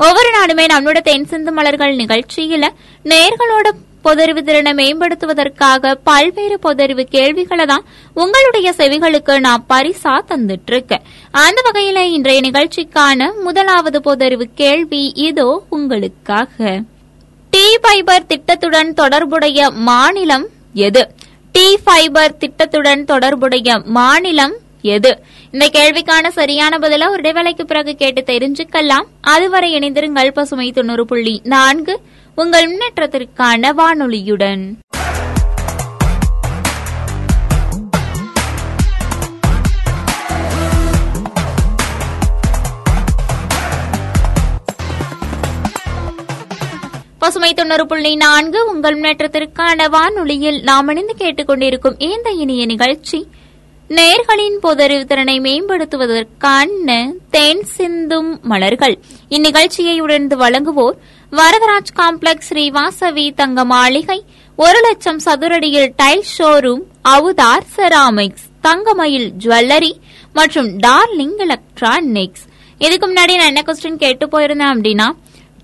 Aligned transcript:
ஒவ்வொரு 0.00 0.30
நாளுமே 0.30 0.64
நம்மளோட 0.66 0.98
தென் 1.00 1.26
சிந்து 1.26 1.52
மலர்கள் 1.52 1.94
நிகழ்ச்சியில 1.94 2.66
நேர்களோட 3.04 3.68
பொதறிவு 4.04 4.42
திறனை 4.42 4.72
மேம்படுத்துவதற்காக 4.72 5.94
பல்வேறு 6.04 6.58
பொதறிவு 6.62 7.02
கேள்விகளை 7.08 7.66
தான் 7.66 7.84
உங்களுடைய 8.16 8.72
செவிகளுக்கு 8.72 9.40
நான் 9.40 9.66
பரிசா 9.68 10.14
தந்துட்டு 10.28 10.66
இருக்கேன் 10.66 11.04
அந்த 11.34 11.62
வகையில 11.66 11.98
இன்றைய 12.10 12.40
நிகழ்ச்சிக்கான 12.40 13.28
முதலாவது 13.42 14.00
பொதறிவு 14.00 14.44
கேள்வி 14.54 15.02
இதோ 15.24 15.48
உங்களுக்காக. 15.68 16.56
டி 17.52 17.66
ஃபைபர் 17.82 18.26
திட்டத்துடன் 18.26 18.94
தொடர்புடைய 18.94 19.60
மாநிலம் 19.82 20.46
எது? 20.80 21.02
டி 21.54 21.78
ஃபைபர் 21.84 22.36
திட்டத்துடன் 22.36 23.04
தொடர்புடைய 23.04 23.78
மாநிலம் 23.90 24.54
எது? 24.90 25.12
இந்த 25.52 25.68
கேள்விக்கான 25.72 26.28
சரியான 26.28 26.78
பதில 26.78 27.08
ஒரு 27.08 27.22
இடைவேளைக்கு 27.22 27.62
பிறகு 27.62 27.94
கேட்டு 27.94 28.22
தெரிஞ்சுக்கலாம். 28.26 29.06
அதுவரை 29.20 29.74
இணைந்திருங்கள் 29.74 30.30
பசுமை 30.30 30.72
தொண்ணூறு 30.72 31.04
புள்ளி 31.04 31.40
நான்கு. 31.44 32.00
உங்கள் 32.34 32.68
முன்னேற்றத்திற்கான 32.70 33.72
வானொலியுடன். 33.72 34.72
பசுமை 47.18 47.54
தொண்ணூறு 47.54 47.86
புள்ளி 47.86 48.16
நான்கு. 48.16 48.70
உங்கள் 48.70 49.00
முன்னேற்றத்திற்கான 49.00 49.88
வானொலியில் 49.88 50.62
நாம் 50.62 50.88
இணைந்து 50.88 51.14
கேட்டுக்கொண்டிருக்கும் 51.18 52.00
இந்த 52.02 52.30
இனிய 52.30 52.66
நிகழ்ச்சி 52.66 53.26
நேர்களின் 53.90 54.58
பொதறிவு 54.62 55.04
திறனை 55.04 55.40
மேம்படுத்துவதற்கான 55.40 57.14
தென் 57.30 57.64
சிந்தும் 57.64 58.40
மலர்கள். 58.42 58.98
இந்நிகழ்ச்சியை 59.28 59.98
உடனே 60.00 60.36
வழங்குவோர் 60.42 60.96
வரதராஜ் 61.32 61.92
காம்ப்ளெக்ஸ் 61.96 62.48
ஸ்ரீவாசவி 62.50 63.34
தங்க 63.34 63.64
மாளிகை 63.64 64.24
ஒரு 64.56 64.80
லட்சம் 64.80 65.20
சதுரடியில் 65.24 65.90
tile 65.96 66.24
showroom 66.38 66.82
Avudhar 67.08 67.66
Ceramics 67.76 68.46
Thangamayil 68.60 69.32
Jewellery 69.44 69.92
மற்றும் 70.32 70.78
டார்லிங் 70.78 71.36
எலக்ட்ரானிக்ஸ். 71.36 72.44
இதுக்கு 72.78 73.06
முன்னாடி 73.08 73.36
நான் 73.36 73.52
என்ன 73.52 73.64
கொஸ்டின் 73.66 73.96
கேட்டு 73.96 74.26
போயிருந்தேன் 74.26 74.72
அப்படின்னா 74.74 75.10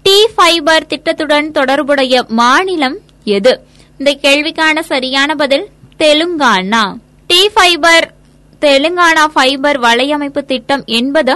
டி 0.02 0.26
ஃபைபர் 0.36 0.86
திட்டத்துடன் 0.86 1.50
தொடர்புடைய 1.50 2.24
மாநிலம் 2.28 2.98
எது? 3.24 3.60
இந்த 3.98 4.10
கேள்விக்கான 4.22 4.80
சரியான 4.80 5.34
பதில் 5.34 5.68
Telangana. 5.98 6.96
T 7.26 7.48
Fibre 7.54 8.14
Telangana 8.62 9.24
Fibre 9.34 9.78
வலையமைப்பு 9.80 10.38
திட்டம் 10.38 10.84
என்பது 10.98 11.34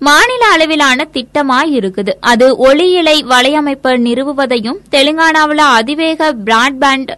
மாநில 0.00 0.46
அளவிலான 0.46 1.08
திட்டமாய் 1.12 1.72
இருக்குது 1.78 2.12
அது 2.20 2.46
ஒளியிலை 2.66 3.16
வலையமைப்பு 3.32 3.90
நிறுவுவதையும் 4.06 4.80
தெலுங்கானாவில் 4.90 5.64
அதிவேக 5.78 6.32
பிராட்பேண்ட் 6.46 7.12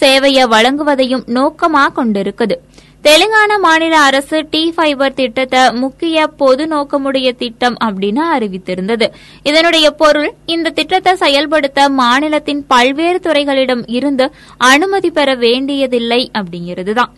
சேவையை 0.00 0.44
வழங்குவதையும் 0.48 1.24
நோக்கமாக 1.26 1.92
கொண்டிருக்குது. 1.96 2.56
தெலுங்கானா 3.04 3.56
மாநில 3.58 3.94
அரசு 3.98 4.48
டி 4.50 4.72
ஃபைபர் 4.76 5.14
திட்டத்தை 5.14 5.72
முக்கிய 5.72 6.26
பொது 6.26 6.66
நோக்கமுடைய 6.66 7.28
திட்டம் 7.36 7.76
அப்படின்னு 7.84 8.22
அறிவித்திருந்தது. 8.34 9.06
இதனுடைய 9.42 9.90
பொருள் 9.90 10.30
இந்த 10.46 10.70
திட்டத்தை 10.70 11.14
செயல்படுத்த 11.14 11.88
மாநிலத்தின் 11.88 12.66
பல்வேறு 12.66 13.20
துறைகளிடம் 13.20 13.84
இருந்து 13.88 14.32
அனுமதி 14.56 15.10
பெற 15.10 15.34
வேண்டியதில்லை 15.34 16.30
அப்படிங்கிறதுதான். 16.38 17.12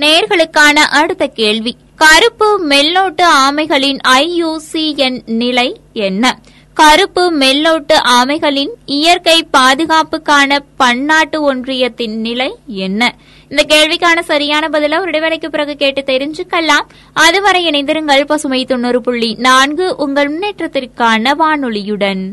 நேர்களுக்கான 0.00 0.72
அடுத்த 0.72 1.26
கேள்வி. 1.26 1.76
கருப்பு 1.94 2.66
மெல்லோட்டு 2.68 3.22
ஆமைகளின் 3.48 3.98
ஐயூசிஎன் 4.08 5.20
நிலை 5.26 5.80
என்ன? 5.92 6.38
கருப்பு 6.74 7.38
மெல்லோட்டு 7.38 7.94
ஆமைகளின் 8.22 8.70
இயற்கை 8.84 9.48
பாதுகாப்புக்கான 9.52 10.58
பன்னாட்டு 10.76 11.54
ஒன்றியத்தின் 11.54 12.16
நிலை 12.16 12.56
என்ன? 12.66 13.14
இந்த 13.48 13.62
கேள்விக்கான 13.68 14.20
சரியான 14.20 14.68
பதில 14.68 15.00
ஒரு 15.00 15.10
இடைவேளைக்கு 15.10 15.46
பிறகு 15.46 15.76
கேட்டு 15.76 16.02
தெரிஞ்சுக்கலாம். 16.06 16.86
அதுவரை 17.12 17.66
இணைந்திருங்கள் 17.66 18.24
பசுமை 18.24 18.64
தொண்ணூறு 18.64 19.00
புள்ளி 19.00 19.34
நான்கு 19.34 19.96
உங்கள் 19.96 20.38
முன்னேற்றத்திற்கான 20.38 21.34
வானொலியுடன். 21.38 22.32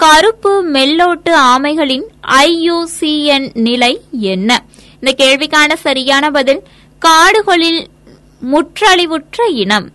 கருப்பு 0.00 0.64
மெல்லோட்டு 0.64 1.32
ஆமைகளின் 1.52 2.04
ஐயூசிஎன் 2.38 3.50
நிலை 3.54 4.00
என்ன? 4.10 4.62
இந்த 5.00 5.24
கேள்விக்கான 5.24 5.74
சரியான 5.74 6.30
பதில் 6.30 6.62
காடுகளில் 6.98 7.88
முற்றழிவுற்ற 8.52 9.38
இனம். 9.52 9.88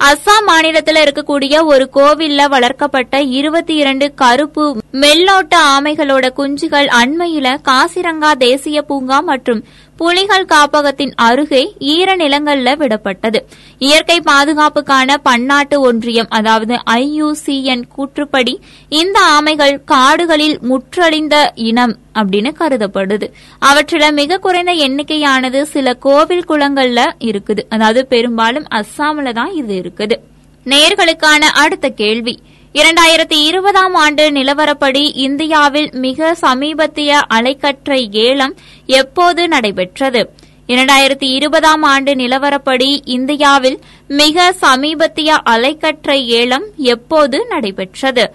அஸ்ஸாம் 0.00 0.46
மாநிலத்தில் 0.46 0.96
இருக்கக்கூடிய 0.96 1.64
ஒரு 1.64 1.90
கோவில்ல 1.94 2.48
வளர்க்கப்பட்ட 2.48 3.22
இருபத்தி 3.22 3.74
இரண்டு 3.74 4.14
கருப்பு 4.14 4.76
மெல்லோட்ட 4.92 5.54
ஆமைகளோட 5.74 6.26
குஞ்சுகள் 6.30 6.88
அண்மையில 7.00 7.56
காசிரங்கா 7.68 8.32
தேசிய 8.36 8.82
பூங்கா 8.82 9.20
மற்றும் 9.20 9.64
புலிகள் 10.00 10.44
காப்பகத்தின் 10.52 11.10
அருகே 11.28 11.60
ஈர 11.94 12.10
நிலங்கள்ல 12.16 12.70
விடப்பட்டது. 12.82 13.40
இயற்கை 13.78 14.16
பாதுகாப்புக்கான 14.28 15.16
பன்னாட்டு 15.22 15.76
ஒன்றியம் 15.80 16.30
அதாவது 16.38 16.74
ஐயூசிஎன் 16.92 17.82
கூற்றுப்படி 17.96 18.54
இந்த 19.00 19.18
ஆமைகள் 19.36 19.74
காடுகளில் 19.92 20.56
முற்றழிந்த 20.70 21.36
இனம் 21.54 21.94
அப்படின்னு 22.20 22.52
கருதப்படுது. 22.60 23.28
அவற்றில 23.68 24.12
மிக 24.20 24.38
குறைந்த 24.46 24.74
எண்ணிக்கையானது 24.86 25.62
சில 25.74 25.94
கோவில் 26.06 26.48
குளங்கள்ல 26.48 27.00
இருக்குது. 27.30 27.64
அதாவது 27.68 28.02
பெரும்பாலும் 28.06 28.68
அஸ்ஸாமில் 28.80 29.38
தான் 29.40 29.52
இது 29.52 29.74
இருக்குது. 29.82 30.18
நேர்களுக்கான 30.66 31.42
அடுத்த 31.64 31.88
கேள்வி. 32.02 32.34
இரண்டாயிரத்தி 32.74 33.38
இருபதாம் 33.44 33.94
ஆண்டு 33.94 34.30
நிலவரப்படி 34.30 35.10
இந்தியாவில் 35.14 35.90
மிக 35.92 36.34
சமீபத்திய 36.34 37.20
அலைக்கற்றை 37.34 38.12
ஏலம் 38.12 38.54
எப்போது 38.86 39.48
நடைபெற்றது? 39.48 40.30
இரண்டாயிரத்தி 40.66 41.24
இருபதாம் 41.24 41.82
ஆண்டு 41.82 42.14
நிலவரப்படி 42.14 43.00
இந்தியாவில் 43.04 43.80
மிக 44.08 44.52
சமீபத்திய 44.52 45.40
அலைக்கற்றை 45.50 46.24
ஏலம் 46.24 46.64
எப்போது 46.76 47.46
நடைபெற்றது? 47.48 48.34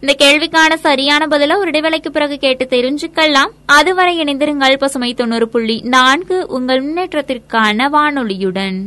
இந்த 0.00 0.14
கேள்விக்கான 0.18 0.74
சரியான 0.74 1.26
பதில 1.26 1.56
ஒரு 1.56 1.70
இடைவேளைக்கு 1.70 2.08
பிறகு 2.08 2.36
கேட்டு 2.36 2.64
தெரிஞ்சுக்கலாம். 2.64 3.50
அதுவரை 3.66 4.20
இணைந்திருங்கள் 4.20 4.78
பசுமை 4.78 5.14
தொண்ணூறு 5.14 5.48
புள்ளி 5.48 5.80
நான்கு 5.84 6.46
உங்கள் 6.48 6.84
முன்னேற்றத்திற்கான 6.84 7.88
வானொலியுடன். 7.88 8.86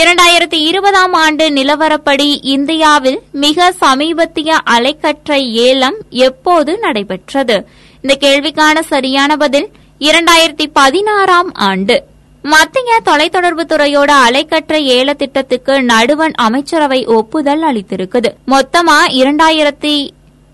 இரண்டாயிரத்தி 0.00 0.58
இருபதாம் 0.66 1.12
ஆண்டு 1.12 1.50
நிலவரப்படி 1.50 2.38
இந்தியாவில் 2.42 3.18
மிக 3.32 3.72
சமீபத்திய 3.80 4.58
அலைக்கற்றை 4.70 5.50
ஏலம் 5.52 5.96
எப்போது 6.10 6.78
நடைபெற்றது? 6.78 7.66
இந்த 8.02 8.14
கேள்விக்கான 8.20 8.80
சரியான 8.80 9.36
பதில் 9.36 9.68
இரண்டாயிரத்தி 9.98 10.66
பதினாறாம் 10.72 11.52
ஆண்டு. 11.52 12.04
மத்திய 12.42 13.00
தொலைத்தொடர்பு 13.04 13.64
துறையோட 13.72 14.12
அலைக்கற்றை 14.28 14.80
ஏல 14.96 15.14
திட்டத்துக்கு 15.14 15.82
நடுவன் 15.82 16.32
அமைச்சரவை 16.36 17.04
ஒப்புதல் 17.04 17.62
அளித்திருக்குது. 17.62 18.32
மொத்தமா 18.46 18.98
இரண்டாயிரத்தி 19.10 19.94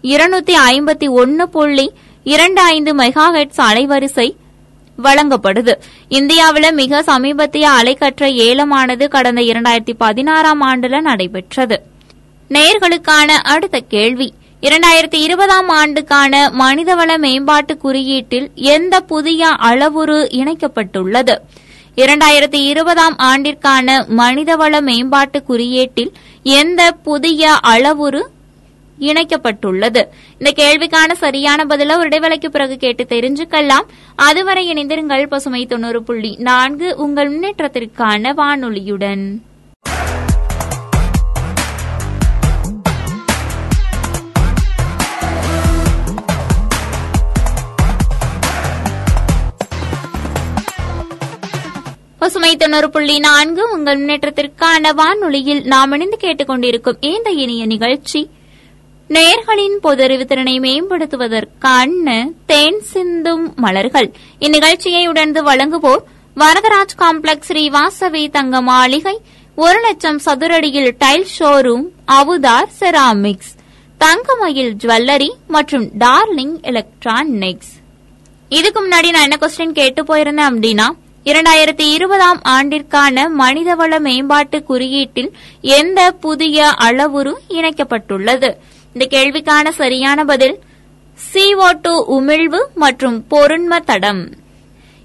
இருநூத்தி 0.03 0.57
ஐம்பத்தி 0.73 1.09
ஒன்னு 1.09 1.49
புள்ளி 1.49 1.93
இரண்டு 2.25 2.63
ஐந்து 2.63 2.95
மெகா 2.95 3.29
ஹெட்ஸ் 3.37 3.63
அலைவரிசை 3.71 4.37
வழங்கப்படுது. 5.03 5.75
இந்தியாவில் 6.09 6.73
மிக 6.73 7.03
சமீபத்திய 7.03 7.69
அலைக்கற்ற 7.83 8.33
ஏலமானது 8.33 9.09
கடந்த 9.09 9.41
இரண்டாயிரத்தி 9.41 9.95
பதினாறாம் 9.99 10.63
ஆண்டுல 10.63 11.01
நடைபெற்றது. 11.01 11.83
நேர்களுக்கான 12.49 13.29
அடுத்த 13.55 13.81
கேள்வி. 13.81 14.33
இரண்டாயிரத்தி 14.61 15.21
இருபதாம் 15.27 15.69
ஆண்டுக்கான 15.69 16.51
மனிதவள 16.59 17.19
மேம்பாட்டு 17.19 17.79
குறியீட்டில் 17.79 18.51
எந்த 18.55 19.01
புதிய 19.01 19.49
அளவுரு 19.49 20.19
இணைக்கப்பட்டுள்ளது? 20.41 21.37
இரண்டாயிரத்தி 21.97 22.61
இருபதாம் 22.65 23.17
ஆண்டிற்கான 23.19 24.05
மனிதவள 24.17 24.81
மேம்பாட்டு 24.81 25.43
குறியீட்டில் 25.43 26.13
எந்த 26.43 26.93
புதிய 26.93 27.59
அளவுரு 27.63 28.23
இணைக்கப்பட்டுள்ளது. 29.01 30.03
இந்த 30.39 30.51
கேள்விக்கான 30.57 31.13
சரியான 31.13 31.65
பதில 31.65 31.97
ஒரு 31.99 32.09
இடைவேளைக்கு 32.09 32.49
பிறகு 32.49 32.77
கேட்டு 32.77 33.05
தெரிஞ்சுக்கலாம். 33.05 33.87
அதுவரை 34.17 34.73
இணைந்திருங்கள் 34.73 35.27
பசுமை 35.27 35.67
தொண்ணூறு 35.67 36.03
புள்ளி 36.03 36.37
நான்கு 36.39 36.97
உங்கள் 36.97 37.41
முன்னேற்றத்திற்கான 37.41 38.35
வானொலியுடன். 38.35 39.47
பசுமை 52.19 52.57
தொண்ணூறு 52.57 52.91
புள்ளி 52.91 53.19
நான்கு 53.19 53.71
உங்கள் 53.73 53.99
முன்னேற்றத்திற்கான 54.01 54.95
வானொலியில் 54.95 55.63
நாம் 55.65 55.93
இணைந்து 55.93 56.17
கேட்டுக்கொண்டிருக்கும் 56.21 56.97
இந்த 57.01 57.31
இனிய 57.31 57.67
நிகழ்ச்சி 57.67 58.31
நேர்களின் 59.09 59.77
பொதறிவு 59.83 60.25
திறனை 60.25 60.61
மேம்படுத்துவதற்கான 60.61 62.33
தேன் 62.47 62.81
சிந்தும் 62.81 63.53
மலர்கள். 63.57 64.13
இந்நிகழ்ச்சியை 64.41 65.09
உடனே 65.09 65.41
வழங்குவோர் 65.49 66.03
வரதராஜ் 66.37 66.95
காம்ப்ளெக்ஸ் 66.99 67.49
ஸ்ரீவாசவி 67.49 68.31
தங்க 68.31 68.61
மாளிகை 68.61 69.21
ஒரு 69.55 69.81
லட்சம் 69.81 70.21
சதுரடியில் 70.25 70.91
tile 70.99 71.27
showroom 71.39 71.87
Avudhar 72.07 72.69
Ceramics 72.81 73.55
Thangamayil 73.99 74.75
Jewellery 74.75 75.31
மற்றும் 75.47 75.91
டார்லிங் 75.99 76.61
எலக்ட்ரானிக்ஸ். 76.61 77.73
இதுக்கு 78.49 78.81
முன்னாடி 78.81 79.11
நான் 79.11 79.27
என்ன 79.31 79.39
கொஸ்டின் 79.41 79.73
கேட்டு 79.73 80.03
போயிருந்தேன் 80.03 80.51
அப்படின்னா 80.51 80.89
இரண்டாயிரத்தி 81.25 81.87
இருபதாம் 81.93 82.41
ஆண்டிற்கான 82.45 83.29
மனிதவள 83.39 84.01
மேம்பாட்டு 84.01 84.65
குறியீட்டில் 84.65 85.33
எந்த 85.61 86.13
புதிய 86.13 86.75
அளவுரு 86.79 87.33
இணைக்கப்பட்டுள்ளது? 87.49 88.51
இந்த 88.99 89.07
கேள்விக்கான 89.17 89.71
சரியான 89.71 90.21
பதில் 90.29 90.55
சிஓ 91.19 91.67
டூ 91.83 91.93
உமிழ்வு 92.15 92.61
மற்றும் 92.83 93.25
பொருண்ம 93.31 93.77
தடம். 93.91 94.23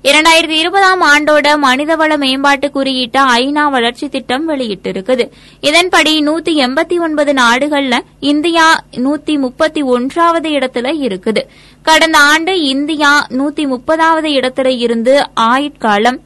இரண்டாயிரத்தி 0.03 0.55
இருபதாம் 0.61 1.01
ஆண்டோட 1.01 1.47
மனிதவள 1.65 2.17
மேம்பாட்டு 2.17 2.67
குறியீட்ட 2.71 3.25
ஐநா 3.33 3.65
வளர்ச்சி 3.75 4.07
திட்டம் 4.09 4.49
வெளியிட்டிருக்குது. 4.49 5.25
இதன்படி 5.61 6.13
நூத்தி 6.27 6.53
எண்பத்தி 6.65 6.97
ஒன்பது 6.99 7.33
நாடுகள்ல 7.33 7.99
இந்தியா 8.31 8.65
நூத்தி 9.05 9.35
முப்பத்தி 9.37 9.81
ஒன்றாவது 9.81 10.49
இடத்துல 10.49 10.95
இருக்குது. 11.09 11.43
கடந்த 11.83 12.17
ஆண்டு 12.31 12.55
இந்தியா 12.61 13.27
நூத்தி 13.29 13.65
முப்பதாவது 13.75 14.31
இடத்துல 14.39 14.73
இருந்து 14.77 15.15
ஆயுட்காலம் 15.51 16.19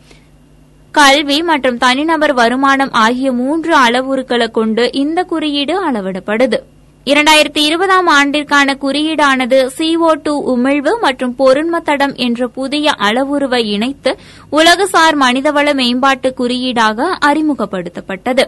கல்வி 0.91 1.41
மற்றும் 1.41 1.77
தனிநபர் 1.77 2.33
வருமானம் 2.33 2.91
ஆகிய 2.91 3.31
மூன்று 3.31 3.75
அளவுருக்களை 3.79 4.51
கொண்டு 4.51 4.91
இந்த 4.93 5.23
குறியீடு 5.23 5.75
அளவிடப்படுது. 5.89 6.59
இரண்டாயிரத்தி 7.07 7.57
இருபதாம் 7.57 8.07
ஆண்டிற்கான 8.07 8.73
குறியீடானது 8.81 9.69
சிஓ 9.77 10.13
டூ 10.23 10.55
உமிழ்வு 10.55 10.99
மற்றும் 11.01 11.35
பொருண்மத்தடம் 11.39 12.15
என்ற 12.15 12.47
புதிய 12.47 12.95
அளவுருவை 12.99 13.65
இணைத்து 13.65 14.17
உலகசார் 14.49 15.17
மனிதவள 15.17 15.73
மேம்பாட்டு 15.73 16.33
குறியீடாக 16.33 17.17
அறிமுகப்படுத்தப்பட்டது. 17.25 18.43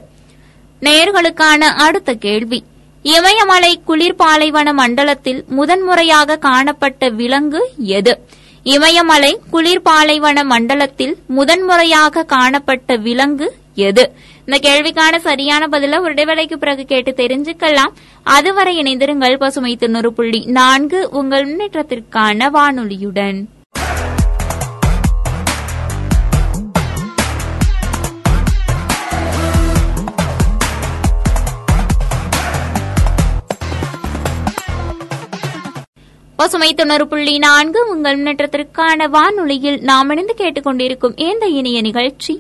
நேர்களுக்கான 0.82 1.62
அடுத்த 1.86 2.14
கேள்வி. 2.14 2.64
இமயமலை 3.02 3.82
குளிர்பாலைவன 3.88 4.74
மண்டலத்தில் 4.74 5.46
முதன்முறையாக 5.48 6.36
காணப்பட்ட 6.36 7.10
விலங்கு 7.10 7.70
எது? 7.78 8.20
இமயமலை 8.64 9.40
குளிர்பாலைவன 9.52 10.44
மண்டலத்தில் 10.44 11.18
முதன்முறையாக 11.28 12.24
காணப்பட்ட 12.24 12.96
விலங்கு 12.96 13.56
எது? 13.76 14.14
இந்த 14.50 14.60
கேள்விக்கான 14.68 15.16
சரியான 15.18 15.64
பதில 15.72 15.98
ஒரு 16.00 16.14
இடைவேளைக்கு 16.14 16.54
பிறகு 16.54 16.84
கேட்டு 16.86 17.12
தெரிஞ்சுக்கலாம். 17.12 17.92
அதுவரை 18.24 18.74
இணைந்திருங்கள் 18.80 19.36
பசுமை 19.38 19.76
தொண்ணூறு 19.76 20.14
புள்ளி 20.14 20.46
நான்கு 20.46 21.10
உங்கள் 21.10 21.46
முன்னேற்றத்திற்கான 21.50 22.50
வானொலியுடன். 22.56 23.40
பசுமை 36.36 36.74
தொண்ணூறு 36.74 37.08
புள்ளி 37.08 37.38
நான்கு 37.38 37.82
உங்கள் 37.90 38.18
முன்னேற்றத்திற்கான 38.20 39.10
வானொலியில் 39.10 39.82
நாம் 39.82 40.10
இணைந்து 40.10 40.36
கேட்டுக்கொண்டிருக்கும் 40.38 41.20
இந்த 41.20 41.46
இணைய 41.48 41.82
நிகழ்ச்சி 41.82 42.34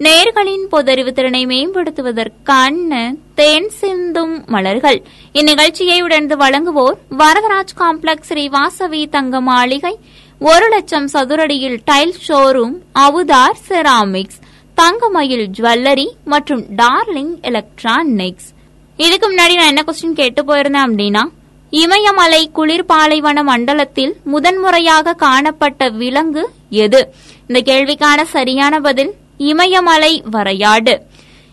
நேர்களின் 0.00 0.62
பொதறிவு 0.70 1.12
திறனை 1.12 1.46
மேம்படுத்துவதற்கான 1.46 3.16
தேன் 3.34 3.68
சிந்தும் 3.68 4.44
மலர்கள். 4.46 5.02
இந்நிகழ்ச்சியை 5.32 6.02
உடனே 6.02 6.36
வழங்குவோர் 6.42 6.96
வரதராஜ் 7.18 7.74
காம்ப்ளெக்ஸ் 7.78 8.28
ஸ்ரீ 8.28 8.48
வாசவி 8.48 9.08
தங்க 9.08 9.40
மாளிகை 9.40 9.92
ஒரு 10.38 10.68
லட்சம் 10.68 11.08
சதுரடியில் 11.12 11.78
tile 11.84 12.14
showroom 12.28 12.76
Avudhar 12.98 13.60
Ceramics 13.68 14.40
Thangamayil 14.74 15.46
Jewellery 15.58 16.08
மற்றும் 16.24 16.64
டார்லிங் 16.76 17.40
எலக்ட்ரானிக்ஸ். 17.40 18.48
இதுக்கு 18.96 19.26
முன்னாடி 19.30 19.54
நான் 19.54 19.72
என்ன 19.72 19.84
கொஸ்டின் 19.86 20.18
கேட்டு 20.22 20.44
போயிருந்தேன் 20.44 20.86
அப்படின்னா 20.88 21.24
இமயமலை 21.70 22.50
குளிர்பாலைவன 22.54 23.42
மண்டலத்தில் 23.42 24.16
முதன்முறையாக 24.24 25.14
காணப்பட்ட 25.14 25.88
விலங்கு 25.88 26.48
எது? 26.68 27.14
இந்த 27.48 27.72
கேள்விக்கான 27.72 28.22
சரியான 28.36 28.80
பதில் 28.80 29.12
இமயமலை 29.40 30.22
வரையாடு. 30.32 31.00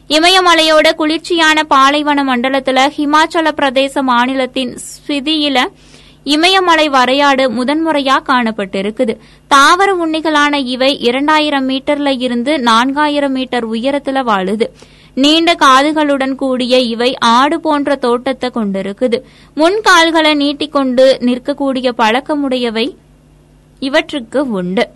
இமயமலையோட 0.08 0.94
குளிர்ச்சியான 0.94 1.64
பாலைவன 1.64 2.24
மண்டலத்தில் 2.24 2.76
ஹிமாச்சல 2.76 3.52
பிரதேச 3.52 4.02
மாநிலத்தின் 4.02 4.78
ஸ்விதியில 4.88 5.66
இமயமலை 6.24 6.90
வரையாடு 6.90 7.44
முதன்முறையா 7.60 8.18
காணப்பட்டிருக்குது. 8.28 9.18
தாவர 9.48 9.96
உண்ணிகளான 9.96 10.54
இவை 10.54 11.00
இரண்டாயிரம் 11.00 11.70
மீட்டர்ல 11.70 12.22
இருந்து 12.22 12.58
நான்காயிரம் 12.58 13.30
மீட்டர் 13.30 13.70
உயரத்துல 13.70 14.24
வாழுது. 14.24 14.68
நீண்ட 15.14 15.54
காதுகளுடன் 15.54 16.36
கூடிய 16.36 16.78
இவை 16.78 17.18
ஆடு 17.18 17.60
போன்ற 17.60 17.96
தோட்டத்தை 17.96 18.50
கொண்டிருக்குது. 18.54 19.22
முன் 19.54 19.82
கால்களை 19.82 20.34
நீட்டிக்கொண்டு 20.34 21.18
நிற்கக்கூடிய 21.22 21.92
பழக்கமுடையவை 21.98 22.96
இவற்றுக்கு 23.80 24.50
உண்டு. 24.50 24.88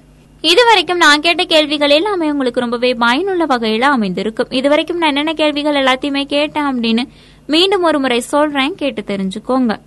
இதுவரைக்கும் 0.42 0.98
நான் 0.98 1.22
கேட்ட 1.22 1.44
கேள்விகள் 1.44 1.90
எல்லாமே 1.90 2.32
உங்களுக்கு 2.32 2.60
ரொம்பவே 2.60 2.94
பயனுள்ள 2.94 3.46
வகையில 3.46 3.80
அமைந்திருக்கும். 3.80 4.50
இதுவரைக்கும் 4.50 4.98
நான் 4.98 5.08
என்னென்ன 5.08 5.34
கேள்விகள் 5.34 5.76
எல்லாத்தையுமே 5.76 6.24
கேட்டேன் 6.24 6.64
அப்படின்னு 6.64 7.08
மீண்டும் 7.48 7.82
ஒரு 7.82 8.00
முறை 8.00 8.20
சொல்றேன் 8.20 8.76
கேட்டு 8.76 9.02
தெரிஞ்சுக்கோங்க. 9.02 9.80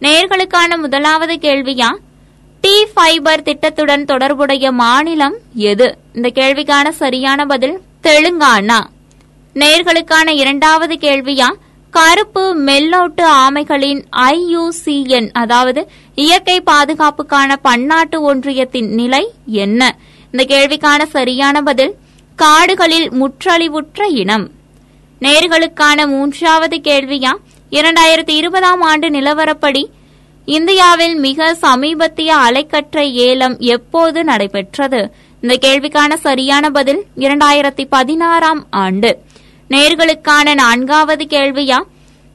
நேர்களுக்கான 0.00 0.78
முதலாவது 0.78 1.34
கேள்வியா? 1.34 1.98
டி 2.60 2.86
ஃபைபர் 2.86 3.42
திட்டத்துடன் 3.42 4.04
தொடர்புடைய 4.04 4.72
மாநிலம் 4.72 5.36
எது? 5.54 5.98
இந்த 6.12 6.28
கேள்விக்கான 6.34 6.88
சரியான 6.88 7.46
பதில் 7.46 7.80
தெலுங்கானா. 8.02 8.86
நேர்களுக்கான 9.54 10.28
இரண்டாவது 10.28 10.94
கேள்வியா? 10.94 11.54
கருப்பு 11.96 12.42
மெல்லோட்டு 12.64 13.24
ஆமைகளின் 13.42 14.04
ஐயுசிஎன் 14.16 15.30
அதாவது 15.32 15.88
இயற்கை 16.14 16.62
பாதுகாப்புக்கான 16.70 17.56
பன்னாட்டு 17.62 18.22
ஒன்றியத்தின் 18.22 18.88
நிலை 18.88 19.30
என்ன? 19.46 19.96
இந்த 20.30 20.44
கேள்விக்கான 20.54 21.04
சரியான 21.04 21.62
பதில் 21.62 21.94
காடுகளில் 22.36 23.12
முற்றழிவுற்ற 23.12 24.02
இனம். 24.08 24.50
நேர்களுக்கான 25.20 26.06
மூன்றாவது 26.06 26.76
கேள்வியா? 26.76 27.32
இரண்டாயிரத்தி 27.70 28.30
இருபதாம் 28.30 28.80
ஆண்டு 28.80 29.08
நிலவரப்படி 29.08 29.84
இந்தியாவில் 30.44 31.16
மிக 31.16 31.54
சமீபத்திய 31.54 32.36
அலைக்கற்றை 32.36 33.12
ஏலம் 33.12 33.58
எப்போது 33.58 34.24
நடைபெற்றது? 34.24 35.12
இந்த 35.40 35.54
கேள்விக்கான 35.60 36.14
சரியான 36.14 36.70
பதில் 36.70 37.04
இரண்டாயிரத்தி 37.16 37.86
பதினாறாம் 37.90 38.66
ஆண்டு. 38.70 39.30
நேர்களுக்கான 39.72 40.54
நான்காவது 40.54 41.26
கேள்வியா? 41.30 41.82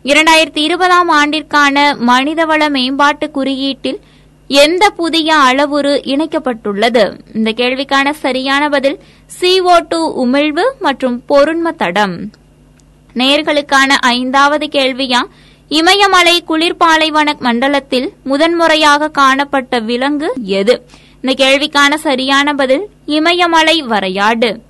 இரண்டாயிரத்தி 0.03 0.57
இருபதாம் 0.57 1.09
ஆண்டிற்கான 1.09 1.95
மனிதவள 2.07 2.69
மேம்பாட்டு 2.69 3.31
குறியீட்டில் 3.31 3.99
எந்த 4.47 4.89
புதிய 4.89 5.35
அளவுரு 5.35 5.93
இணைக்கப்பட்டுள்ளது? 6.13 7.19
இந்த 7.33 7.51
கேள்விக்கான 7.55 8.11
சரியான 8.11 8.69
பதில் 8.69 8.99
சிஓ 9.39 9.85
டூ 9.89 10.25
உமிழ்வு 10.25 10.65
மற்றும் 10.79 11.23
பொருண்ம 11.29 11.75
தடம். 11.75 12.31
நேர்களுக்கான 13.13 13.89
ஐந்தாவது 13.99 14.67
கேள்வியா? 14.71 15.21
இமயமலை 15.69 16.43
குளிர்பாலைவன 16.47 17.39
மண்டலத்தில் 17.39 18.13
முதன்முறையாக 18.23 19.07
காணப்பட்ட 19.07 19.79
விலங்கு 19.79 20.33
எது? 20.43 20.85
இந்த 21.21 21.45
கேள்விக்கான 21.45 21.93
சரியான 21.95 22.53
பதில் 22.53 22.89
இமயமலை 23.05 23.83
வரையாடு. 23.83 24.65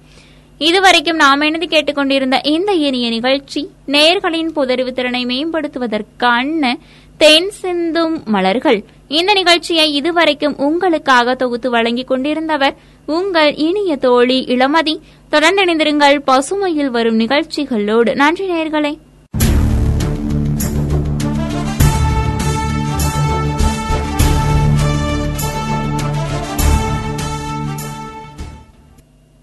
இதுவரைக்கும் 0.57 1.15
நாம் 1.15 1.41
இணைந்து 1.41 1.67
கேட்டுக்கொண்டிருந்த 1.67 2.41
இந்த 2.43 2.73
இனிய 2.73 3.09
நிகழ்ச்சி 3.09 3.69
நேர்களின் 3.87 4.51
புதறிவு 4.55 4.91
திறனை 4.91 5.25
மேம்படுத்துவதற்கான 5.25 6.73
தென் 7.17 7.49
சிந்தும் 7.49 8.23
மலர்கள். 8.25 8.83
இந்த 9.07 9.33
நிகழ்ச்சியை 9.33 9.93
இதுவரைக்கும் 9.93 10.57
உங்களுக்காக 10.57 11.35
தொகுத்து 11.35 11.69
வழங்கிக் 11.69 12.11
கொண்டிருந்தவர் 12.11 12.75
உங்கள் 13.05 13.55
இனிய 13.55 13.95
தோழி 13.95 14.45
இளமதி. 14.47 14.99
தொடர்ந்து 15.29 15.65
இணைந்திருங்கள் 15.65 16.21
பசுமையில் 16.27 16.89
வரும் 16.89 17.15
நிகழ்ச்சிகளோடு. 17.15 18.15
நன்றி 18.15 18.49
நேர்களே. 18.49 18.97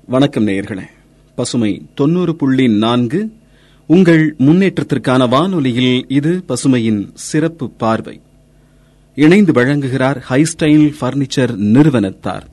வணக்கம் 0.06 0.46
நேயர்களே 0.46 0.84
பசுமை 1.34 1.82
தொன்னூறு 1.94 2.36
புள்ளி 2.36 2.68
நான்கு. 2.68 3.30
உங்கள் 3.86 4.34
முன்னேற்றத்திற்கான 4.38 5.28
வானொலியில் 5.28 6.04
இது 6.08 6.44
பசுமையின் 6.48 7.10
சிறப்பு 7.14 7.70
பார்வை. 7.70 8.20
இணைந்து 9.14 9.52
வழங்குகிறார் 9.52 10.18
ஹைஸ்டைல் 10.28 10.94
பர்னிச்சர் 11.00 11.56
நிறுவனத்தார். 11.56 12.46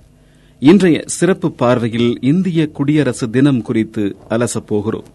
இன்றைய 0.60 1.04
சிறப்பு 1.06 1.52
பார்வையில் 1.52 2.18
இந்திய 2.22 2.68
குடியரசு 2.68 3.30
தினம் 3.30 3.62
குறித்து 3.62 4.16
அலசப்போகிறோம். 4.30 5.10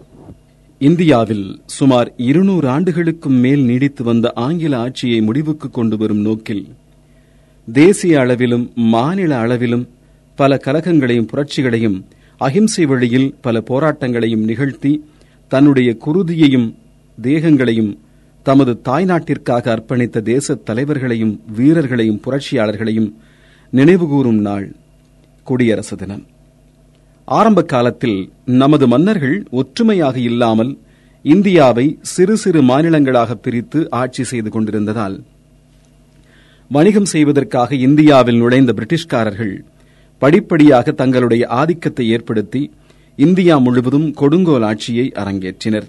இந்தியாவில் 0.79 1.61
சுமார் 1.67 2.13
இருநூறு 2.17 2.69
ஆண்டுகளுக்கும் 2.69 3.35
மேல் 3.35 3.61
நீடித்து 3.61 4.05
வந்த 4.05 4.33
ஆங்கில 4.35 4.79
ஆட்சியை 4.79 5.21
முடிவுக்கு 5.21 5.71
கொண்டு 5.71 5.97
வரும் 5.97 6.21
நோக்கில் 6.21 6.67
தேசிய 7.73 8.19
அளவிலும் 8.19 8.73
மாநில 8.75 9.39
அளவிலும் 9.39 9.89
பல 10.35 10.57
கலகங்களையும் 10.57 11.27
புரட்சிகளையும் 11.27 12.05
அகிம்சை 12.37 12.87
வழியில் 12.87 13.35
பல 13.41 13.63
போராட்டங்களையும் 13.69 14.45
நிகழ்த்தி 14.45 15.05
தன்னுடைய 15.49 15.97
குருதியையும் 16.07 16.75
தேகங்களையும் 17.23 17.99
தமது 18.43 18.81
தாய்நாட்டிற்காக 18.85 19.71
அர்ப்பணித்த 19.77 20.23
தேசத் 20.23 20.65
தலைவர்களையும் 20.65 21.41
வீரர்களையும் 21.57 22.21
புரட்சியாளர்களையும் 22.25 23.13
நினைவுகூரும் 23.73 24.41
நாள் 24.41 24.77
குடியரசு 25.45 25.97
தினம். 25.97 26.27
ஆரம்ப 27.25 27.63
காலத்தில் 27.63 28.33
நமது 28.45 28.89
மன்னர்கள் 28.89 29.47
ஒற்றுமையாக 29.51 30.19
இல்லாமல் 30.19 30.79
இந்தியாவை 31.23 31.99
சிறு 32.03 32.37
சிறு 32.37 32.63
மாநிலங்களாக 32.63 33.35
பிரித்து 33.35 33.91
ஆட்சி 33.91 34.25
செய்து 34.25 34.51
கொண்டிருந்ததால் 34.51 35.25
வணிகம் 36.69 37.05
செய்வதற்காக 37.05 37.75
இந்தியாவில் 37.75 38.37
நுழைந்த 38.37 38.73
பிரிட்டிஷ்காரர்கள் 38.73 39.65
படிப்படியாக 40.23 40.93
தங்களுடைய 40.93 41.47
ஆதிக்கத்தை 41.61 42.05
ஏற்படுத்தி 42.09 42.63
இந்தியா 43.19 43.59
முழுவதும் 43.59 44.09
கொடுங்கோல் 44.15 44.63
ஆட்சியை 44.63 45.13
அரங்கேற்றினர். 45.15 45.89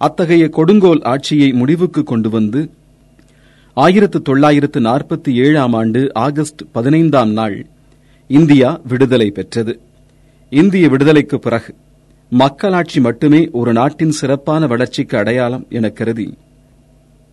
அத்தகைய 0.00 0.48
கொடுங்கோல் 0.48 1.02
ஆட்சியை 1.02 1.52
முடிவுக்கு 1.52 2.02
கொண்டு 2.02 2.30
வந்து 2.30 2.60
ஆயிரத்து 3.76 4.22
தொள்ளாயிரத்து 4.22 4.80
நாற்பத்தி 4.80 5.30
ஏழாம் 5.46 5.72
ஆண்டு 5.72 6.00
ஆகஸ்ட் 6.12 6.62
பதினைந்தாம் 6.72 7.32
நாள் 7.32 7.66
இந்தியா 8.30 8.80
விடுதலை 8.88 9.28
பெற்றது. 9.30 9.80
இந்திய 10.52 10.88
விடுதலைக்கு 10.88 11.38
பிறகு 11.38 11.74
மக்களாட்சி 12.32 13.00
மட்டுமே 13.00 13.48
ஒரு 13.52 13.72
நாட்டின் 13.72 14.10
சிறப்பான 14.10 14.66
வளர்ச்சிக்கு 14.66 15.16
அடையாளம் 15.18 15.66
என 15.68 15.88
கருதி 15.88 16.26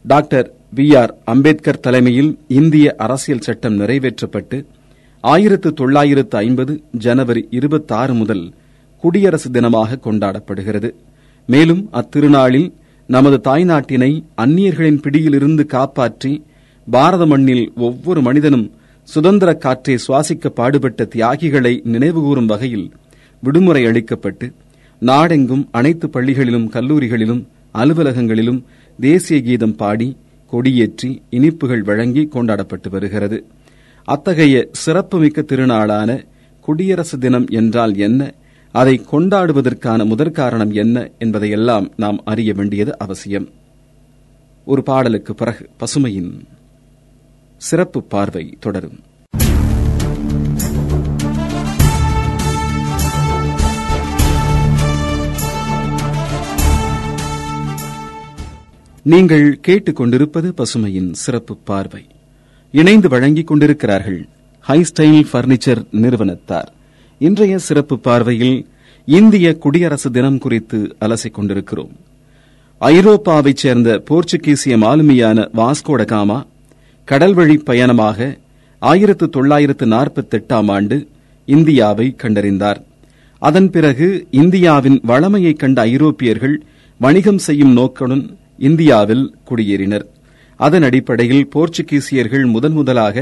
டாக்டர் 0.06 0.48
பி 0.76 0.96
ஆர் 0.96 1.14
அம்பேத்கர் 1.26 1.80
தலைமையில் 1.80 2.32
இந்திய 2.48 2.96
அரசியல் 2.98 3.46
சட்டம் 3.48 3.80
நிறைவேற்றப்பட்டு 3.80 4.58
ஆயிரத்து 5.24 5.70
தொள்ளாயிரத்து 5.74 6.36
ஐம்பது 6.38 6.74
ஜனவரி 7.04 7.42
இருபத்தாறு 7.58 8.14
முதல் 8.14 8.44
குடியரசு 9.04 9.50
தினமாக 9.50 10.00
கொண்டாடப்படுகிறது. 10.06 10.90
மேலும் 11.50 11.84
அத்திருநாளில் 12.00 12.68
நமது 13.10 13.38
தாய்நாட்டினை 13.44 14.10
அந்நியர்களின் 14.44 15.00
பிடியிலிருந்து 15.02 15.66
காப்பாற்றி 15.66 16.34
பாரத 16.88 17.24
மண்ணில் 17.26 17.66
ஒவ்வொரு 17.88 18.22
மனிதனும் 18.22 18.66
சுதந்திர 19.08 19.54
காற்றை 19.54 19.96
சுவாசிக்க 20.08 20.52
பாடுபட்ட 20.60 21.08
தியாகிகளை 21.16 21.74
நினைவுகூரும் 21.94 22.46
வகையில் 22.46 22.88
விடுமுறை 23.44 23.86
அளிக்கப்பட்டு 23.86 24.48
நாடெங்கும் 25.02 25.66
அனைத்து 25.72 26.08
பள்ளிகளிலும் 26.08 26.70
கல்லூரிகளிலும் 26.70 27.42
அலுவலகங்களிலும் 27.76 28.62
தேசிய 29.00 29.42
கீதம் 29.42 29.76
பாடி 29.76 30.10
கொடியேற்றி 30.54 31.10
இனிப்புகள் 31.30 31.84
வழங்கி 31.84 32.24
கொண்டாடப்பட்டு 32.26 32.90
வருகிறது. 32.90 33.38
அத்தகைய 34.06 34.68
சிறப்புமிக்க 34.72 35.42
திருநாளான 35.42 36.26
குடியரசு 36.62 37.18
தினம் 37.18 37.48
என்றால் 37.50 37.98
என்ன? 37.98 38.34
அதை 38.72 39.06
கொண்டாடுவதற்கான 39.12 40.06
முதற்காரணம் 40.06 40.74
என்ன? 40.74 41.10
என்பதையெல்லாம் 41.18 41.92
நாம் 41.96 42.22
அறிய 42.26 42.54
வேண்டியது 42.54 42.98
அவசியம். 42.98 43.50
ஒரு 44.66 44.84
பாடலுக்கு 44.84 45.36
பிறகு 45.36 45.70
பசுமையின் 45.80 46.46
சிறப்பு 47.58 48.04
பார்வை 48.04 48.58
தொடரும். 48.60 49.00
நீங்கள் 59.02 59.60
கேட்டுக்கொண்டிருப்பது 59.68 60.54
பசுமையின் 60.58 61.12
சிறப்பு 61.12 61.58
பார்வை. 61.58 62.08
இணைந்து 62.74 63.10
வழங்கிக் 63.10 63.48
கொண்டிருக்கிறார்கள். 63.48 64.28
ஹைஸ்டைல் 64.68 65.26
பர்னிச்சர் 65.34 65.86
நிறுவனத்தார். 65.92 66.74
இன்றைய 67.20 67.58
சிறப்பு 67.58 68.00
பார்வையில் 68.00 68.68
இந்திய 69.06 69.58
குடியரசு 69.58 70.12
தினம் 70.12 70.38
குறித்து 70.38 70.96
அலசிக் 71.02 71.34
கொண்டிருக்கிறோம். 71.34 71.92
ஐரோப்பாவைச் 72.82 73.56
சேர்ந்த 73.56 74.04
போர்ச்சுகீசிய 74.10 74.78
மாலுமியான 74.78 75.50
வாஸ்கோடகாமா 75.56 76.46
கடல்வழி 77.12 77.56
பயணமாக 77.56 78.38
ஆயிரத்து 78.80 79.30
தொள்ளாயிரத்து 79.30 79.86
நாற்பத்தெட்டாம் 79.86 80.72
ஆண்டு 80.72 81.08
இந்தியாவை 81.46 82.16
கண்டறிந்தார். 82.24 82.84
அதன் 83.40 83.70
பிறகு 83.70 84.28
இந்தியாவின் 84.32 85.00
வளமையைக் 85.04 85.60
கண்ட 85.60 85.82
ஐரோப்பியர்கள் 85.82 86.62
வணிகம் 87.00 87.38
செய்யும் 87.38 87.74
நோக்குடன் 87.74 88.38
இந்தியாவில் 88.58 89.36
குடியேறினர். 89.50 90.06
அதன் 90.66 90.82
அடிப்படையில் 90.82 91.48
போர்ச்சுகீசியர்கள் 91.56 92.46
முதன் 92.46 92.72
முதலாக 92.72 93.16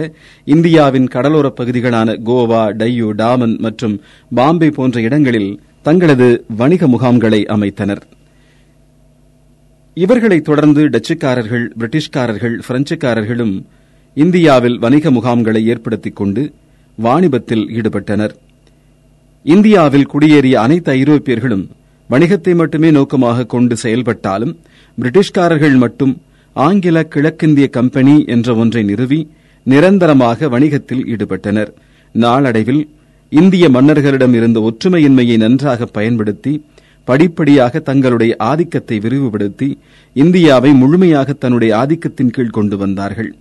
இந்தியாவின் 0.45 1.07
கடலோரப் 1.07 1.57
பகுதிகளான 1.59 2.09
கோவா 2.25 2.63
டையூ 2.81 3.07
டாமன் 3.21 3.55
மற்றும் 3.57 3.95
பாம்பே 4.35 4.69
போன்ற 4.69 5.01
இடங்களில் 5.01 5.51
தங்களது 5.81 6.27
வணிக 6.57 6.87
முகாம்களை 6.87 7.41
அமைத்தனர். 7.55 8.01
இவர்களைத் 9.97 10.43
தொடர்ந்து 10.43 10.83
டச்சுக்காரர்கள் 10.89 11.65
பிரிட்டிஷ்காரர்கள் 11.79 12.55
பிரெஞ்சுக்காரர்களும் 12.67 13.55
இந்தியாவில் 14.17 14.77
வணிக 14.79 15.11
முகாம்களை 15.11 15.61
ஏற்படுத்திக் 15.65 16.15
கொண்டு 16.15 16.43
வாணிபத்தில் 16.97 17.65
ஈடுபட்டனர். 17.77 18.33
இந்தியாவில் 19.45 20.09
குடியேறிய 20.13 20.53
அனைத்து 20.65 20.91
ஐரோப்பியர்களும் 20.93 21.65
வணிகத்தை 22.09 22.53
மட்டுமே 22.55 22.91
நோக்கமாக 22.91 23.45
கொண்டு 23.45 23.75
செயல்பட்டாலும் 23.75 24.53
பிரிட்டிஷ்காரர்கள் 24.97 25.77
மட்டும் 25.77 26.13
ஆங்கில 26.55 27.03
கிழக்கிந்திய 27.03 27.67
கம்பெனி 27.69 28.25
என்ற 28.25 28.55
ஒன்றை 28.55 28.83
நிறுவி 28.83 29.27
நிரந்தரமாக 29.63 30.47
வணிகத்தில் 30.47 31.03
ஈடுபட்டனர். 31.05 31.71
நாளடைவில் 32.11 32.87
இந்திய 33.29 33.69
மன்னர்களிடம் 33.69 34.33
இருந்த 34.33 34.59
ஒற்றுமையின்மையை 34.59 35.37
நன்றாக 35.37 35.85
பயன்படுத்தி 35.85 36.53
படிப்படியாக 37.05 37.79
தங்களுடைய 37.79 38.35
ஆதிக்கத்தை 38.37 38.99
விரிவுபடுத்தி 38.99 39.77
இந்தியாவை 40.13 40.73
முழுமையாக 40.73 41.33
தன்னுடைய 41.33 41.71
ஆதிக்கத்தின் 41.77 42.33
கீழ் 42.35 42.49
கொண்டு 42.49 42.77
வந்தார்கள். 42.77 43.31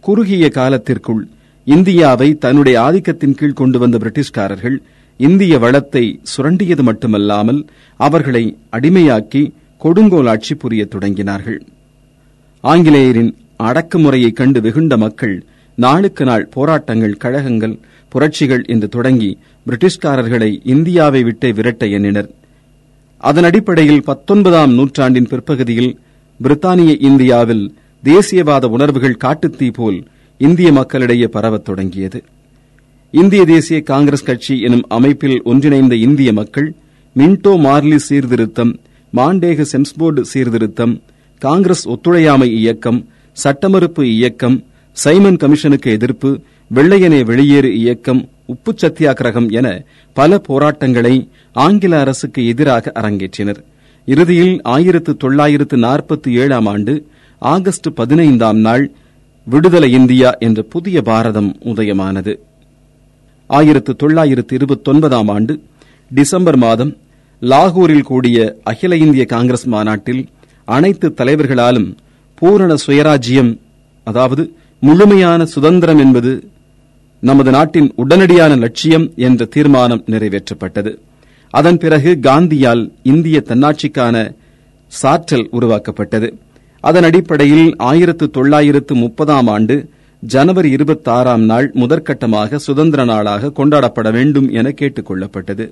குறுகிய 0.00 0.48
காலத்திற்குள் 0.48 1.28
இந்தியாவை 1.64 2.38
தன்னுடைய 2.38 2.76
ஆதிக்கத்தின் 2.80 3.34
கீழ் 3.34 3.52
கொண்டு 3.52 3.78
வந்த 3.78 3.98
பிரிட்டிஷ்காரர்கள் 3.98 4.76
இந்திய 5.16 5.58
வளத்தை 5.58 6.20
சுரண்டியது 6.36 6.82
மட்டுமல்லாமல் 6.82 7.66
அவர்களை 7.96 8.56
அடிமையாக்கி 8.70 9.52
கொடுங்கோல் 9.78 10.26
ஆட்சி 10.26 10.54
தொடங்கினார்கள். 10.54 11.60
ஆங்கிலேயரின் 12.60 13.36
அடக்குமுறையை 13.58 14.32
கண்டு 14.32 14.60
வெகுண்ட 14.60 14.96
மக்கள் 14.96 15.44
நாளுக்கு 15.74 16.24
நாள் 16.24 16.46
போராட்டங்கள் 16.46 17.16
கழகங்கள் 17.16 17.78
புரட்சிகள் 18.08 18.64
என்று 18.64 18.88
தொடங்கி 18.88 19.38
பிரிட்டிஷ்காரர்களை 19.66 20.60
இந்தியாவை 20.64 21.22
விட்டே 21.22 21.52
விரட்ட 21.52 21.86
எண்ணினர். 21.86 22.30
அதன் 23.18 23.44
அடிப்படையில் 23.44 24.02
பத்தொன்பதாம் 24.02 24.72
நூற்றாண்டின் 24.72 25.26
பிற்பகுதியில் 25.26 25.98
பிரித்தானிய 26.40 27.00
இந்தியாவில் 27.00 27.64
தேசியவாத 28.04 28.64
உணர்வுகள் 28.64 29.20
காட்டுத்தீ 29.24 29.72
போல் 29.72 30.06
இந்திய 30.38 30.72
மக்களிடையே 30.72 31.26
பரவத் 31.26 31.64
தொடங்கியது. 31.64 32.24
இந்திய 33.10 33.44
தேசிய 33.44 33.80
காங்கிரஸ் 33.80 34.22
கட்சி 34.22 34.60
எனும் 34.60 34.84
அமைப்பில் 34.88 35.42
ஒன்றிணைந்த 35.44 35.94
இந்திய 35.94 36.32
மக்கள் 36.32 36.74
மின்டோ 37.16 37.52
மார்லி 37.66 37.96
சீர்திருத்தம் 37.96 38.78
மாண்டேக 39.16 39.64
செம்ஸ்போர்டு 39.72 40.20
சீர்திருத்தம் 40.20 41.02
காங்கிரஸ் 41.44 41.84
ஒத்துழையாமை 41.88 42.48
இயக்கம் 42.60 42.98
சட்டமறுப்பு 43.36 44.02
இயக்கம் 44.14 44.56
சைமன் 44.96 45.38
கமிஷனுக்கு 45.42 45.90
எதிர்ப்பு 45.90 46.30
வெள்ளையனே 46.74 47.20
வெளியேறு 47.30 47.70
இயக்கம் 47.82 48.20
உப்பு 48.46 48.74
சத்தியாகிரகம் 48.82 49.48
என 49.58 49.68
பல 50.16 50.38
போராட்டங்களை 50.38 51.14
ஆங்கில 51.52 52.00
அரசுக்கு 52.00 52.40
எதிராக 52.46 52.92
அரங்கேற்றினர். 52.94 53.60
இறுதியில் 54.08 54.54
ஆயிரத்து 54.74 55.12
தொள்ளாயிரத்து 55.16 55.76
நாற்பத்தி 55.76 56.30
ஏழாம் 56.42 56.66
ஆண்டு 56.66 56.94
ஆகஸ்ட் 57.42 57.88
பதினைந்தாம் 57.94 58.60
நாள் 58.66 58.84
விடுதலை 59.46 59.90
இந்தியா 59.92 60.30
என்ற 60.38 60.62
புதிய 60.62 61.02
பாரதம் 61.02 61.50
உதயமானது. 61.64 62.34
ஆயிரத்து 63.50 63.94
தொள்ளாயிரத்து 63.96 64.54
இருபத்தொன்பதாம் 64.56 65.28
ஆண்டு 65.28 65.54
டிசம்பர் 66.10 66.56
மாதம் 66.56 66.92
லாகூரில் 67.42 68.08
கூடிய 68.10 68.38
அகில 68.62 68.96
இந்திய 68.96 69.24
காங்கிரஸ் 69.34 69.66
மாநாட்டில் 69.74 70.22
அனைத்து 70.74 71.14
தலைவர்களாலும் 71.16 71.88
பூரண 72.34 72.74
சுயராஜ்யம் 72.86 73.50
அதாவது 74.06 74.42
முழுமையான 74.80 75.44
சுதந்திரம் 75.44 75.98
என்பது 75.98 76.32
நமது 77.22 77.50
நாட்டின் 77.50 77.92
உடனடியான 77.98 78.58
லட்சியம் 78.58 79.12
என்ற 79.16 79.44
தீர்மானம் 79.44 80.04
நிறைவேற்றப்பட்டது. 80.06 80.92
அதன் 81.50 81.78
பிறகு 81.78 82.18
காந்தியால் 82.22 82.82
இந்திய 83.02 83.42
தன்னாட்சிக்கான 83.46 84.16
சாற்றல் 85.02 85.46
உருவாக்கப்பட்டது. 85.50 86.28
அதன் 86.80 87.02
அடிப்படையில் 87.02 87.74
ஆயிரத்து 87.76 88.30
தொள்ளாயிரத்து 88.30 88.94
முப்பதாம் 88.94 89.46
ஆண்டு 89.46 89.76
ஜனவரி 90.22 90.70
இருபத்தாறாம் 90.70 91.44
நாள் 91.44 91.68
முதற்கட்டமாக 91.74 92.56
சுதந்திர 92.56 93.04
நாளாக 93.04 93.50
கொண்டாடப்பட 93.50 94.10
வேண்டும் 94.10 94.48
என 94.52 94.70
கேட்டுக் 94.70 95.08
கொள்ளப்பட்டது. 95.10 95.66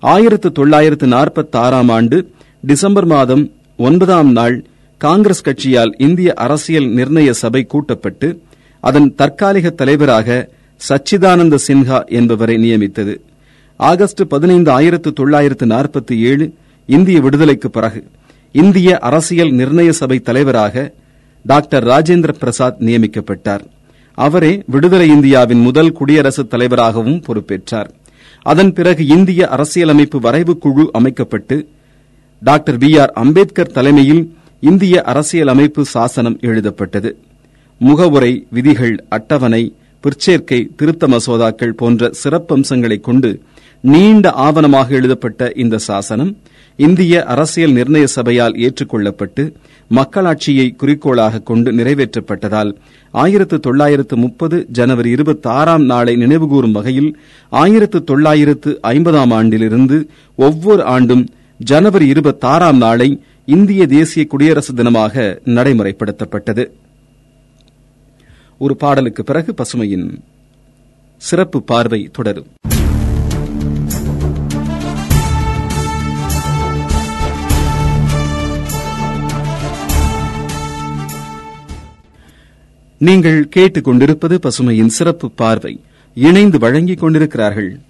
ஆயிரத்து 0.00 0.52
தொள்ளாயிரத்து 0.52 1.06
நாற்பத்தாறாம் 1.06 1.90
ஆண்டு 1.90 2.18
டிசம்பர் 2.66 3.06
மாதம் 3.06 3.44
ஒன்பதாம் 3.80 4.32
நாள் 4.32 4.64
காங்கிரஸ் 4.98 5.44
கட்சியால் 5.48 5.92
இந்திய 5.98 6.34
அரசியல் 6.34 6.84
நிர்ணய 6.84 7.30
சபை 7.30 7.64
கூட்டப்பட்டு 7.64 8.28
அதன் 8.80 9.14
தற்காலிக 9.14 9.70
தலைவராக 9.70 10.48
சச்சிதானந்த 10.80 11.58
சின்ஹா 11.66 12.06
என்பவரை 12.06 12.56
நியமித்தது. 12.56 13.20
ஆகஸ்ட் 13.76 14.22
பதினைந்து 14.28 14.70
ஆயிரத்து 14.70 15.12
தொள்ளாயிரத்து 15.12 15.66
நாற்பத்தி 15.66 16.18
ஏழு 16.18 16.54
இந்திய 16.86 17.20
விடுதலைக்கு 17.20 17.70
பிறகு 17.70 18.06
இந்திய 18.52 18.98
அரசியல் 18.98 19.52
நிர்ணய 19.52 19.88
சபை 19.90 20.18
தலைவராக 20.18 20.94
டாக்டர் 21.46 21.84
ராஜேந்திர 21.84 22.32
பிரசாத் 22.32 22.82
நியமிக்கப்பட்டார். 22.82 23.64
அவரே 24.14 24.62
விடுதலை 24.66 25.08
இந்தியாவின் 25.08 25.60
முதல் 25.60 25.92
குடியரசுத் 25.92 26.50
தலைவராகவும் 26.50 27.22
பொறுப்பேற்றார். 27.26 27.90
அதன் 28.42 28.72
பிறகு 28.72 29.06
இந்திய 29.06 29.48
அரசியலமைப்பு 29.48 30.20
வரைவு 30.20 30.58
குழு 30.58 30.90
அமைக்கப்பட்டு 30.92 31.68
டாக்டர் 32.42 32.78
பி 32.78 32.98
ஆர் 32.98 33.12
அம்பேத்கர் 33.14 33.72
தலைமையில் 33.72 34.32
இந்திய 34.60 35.02
அரசியலமைப்பு 35.02 35.84
சாசனம் 35.84 36.38
எழுதப்பட்டது. 36.40 37.10
முகவுரை 37.78 38.46
விதிகள் 38.50 39.04
அட்டவணை 39.08 39.62
பிற்சேர்க்கை 40.04 40.74
திருத்த 40.76 41.06
மசோதாக்கள் 41.06 41.70
போன்ற 41.70 42.10
சிறப்பம்சங்களை 42.22 43.00
கொண்டு 43.00 43.30
நீண்ட 43.80 44.30
ஆவணமாக 44.36 44.88
எழுதப்பட்ட 44.90 45.52
இந்த 45.54 45.78
சாசனம் 45.78 46.30
இந்திய 46.76 47.24
அரசியல் 47.24 47.72
நிர்ணய 47.72 48.04
சபையால் 48.04 48.54
ஏற்றுக்கொள்ளப்பட்டு 48.56 49.42
மக்களாட்சியை 49.90 50.76
குறிக்கோளாக 50.76 51.42
கொண்டு 51.42 51.72
நிறைவேற்றப்பட்டதால் 51.72 52.70
ஆயிரத்து 53.14 53.60
தொள்ளாயிரத்து 53.60 54.16
முப்பது 54.16 54.66
ஜனவரி 54.72 55.10
இருபத்தி 55.10 55.48
ஆறாம் 55.48 55.84
நாளை 55.84 56.16
நினைவுகூரும் 56.16 56.72
வகையில் 56.72 57.10
ஆயிரத்து 57.52 58.04
தொள்ளாயிரத்து 58.04 58.80
ஐம்பதாம் 58.82 59.34
ஆண்டிலிருந்து 59.34 59.98
ஒவ்வொரு 60.38 60.84
ஆண்டும் 60.84 61.24
ஜனவரி 61.58 62.06
இருபத்தாறாம் 62.06 62.76
நாளை 62.76 63.22
இந்திய 63.46 63.86
தேசிய 63.86 64.26
குடியரசு 64.26 64.72
தினமாக 64.72 65.38
நடைமுறைப்படுத்தப்பட்டது. 65.44 66.70
ஒரு 68.58 68.76
பாடலுக்கு 68.76 69.24
பிறகு 69.24 69.54
பசுமையின் 69.54 70.18
சிறப்பு 71.16 71.62
பார்வை 71.62 72.08
தொடரும். 72.12 72.46
நீங்கள் 82.98 83.48
கேட்டுக் 83.48 83.84
கொண்டிருப்பது 83.84 84.38
பசுமையின் 84.42 84.86
சிறப்பு 84.86 85.30
பார்வை. 85.30 85.80
இணைந்து 86.14 86.58
வழங்கிக் 86.58 86.98
கொண்டிருக்கிறார்கள். 86.98 87.80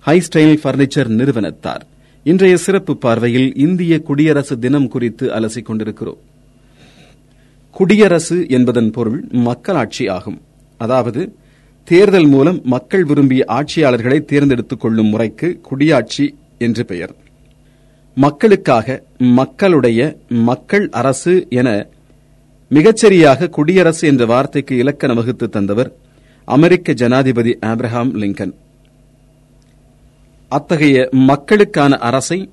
ஹை 0.00 0.22
ஸ்டைல் 0.28 0.58
பர்னிச்சர் 0.62 1.06
நிறுவனத்தார். 1.06 1.86
இன்றைய 2.24 2.56
சிறப்பு 2.56 2.96
பார்வையில் 2.96 3.54
இந்திய 3.54 4.00
குடியரசு 4.02 4.58
தினம் 4.58 4.88
குறித்து 4.88 5.26
அலசிக் 5.28 5.64
கொண்டிருக்கிறோம் 5.64 6.18
குடியரசு 7.70 8.46
என்பதன் 8.48 8.90
பொருள் 8.90 9.24
மக்களாட்சி 9.30 10.08
ஆகும். 10.08 10.42
அதாவது 10.76 11.36
தேர்தல் 11.84 12.26
மூலம் 12.26 12.60
மக்கள் 12.64 13.04
விரும்பிய 13.04 13.44
ஆட்சியாளர்களை 13.48 14.24
தேர்ந்தெடுத்துக் 14.24 14.80
கொள்ளும் 14.80 15.06
முறைக்கு 15.06 15.60
குடியாட்சி 15.70 16.34
என்று 16.58 16.84
பெயர். 16.84 17.14
மக்களுக்காக 18.14 19.02
மக்களுடைய 19.18 20.18
மக்கள் 20.28 20.88
அரசு 20.88 21.46
என 21.48 21.88
மிகச்சரியாக 22.70 23.48
குடியரசு 23.48 24.08
என்ற 24.08 24.26
வார்த்தைக்கு 24.26 24.76
இலக்கணம் 24.76 25.16
வகுத்து 25.16 25.48
தந்தவர் 25.48 25.92
அமெரிக்க 26.44 26.92
ஜனாதிபதி 26.92 27.58
ஆப்ரஹாம் 27.66 28.12
லிங்கன். 28.22 28.54
அத்தகைய 30.48 31.08
மக்களுக்கான 31.10 31.96
அரசை 31.98 32.50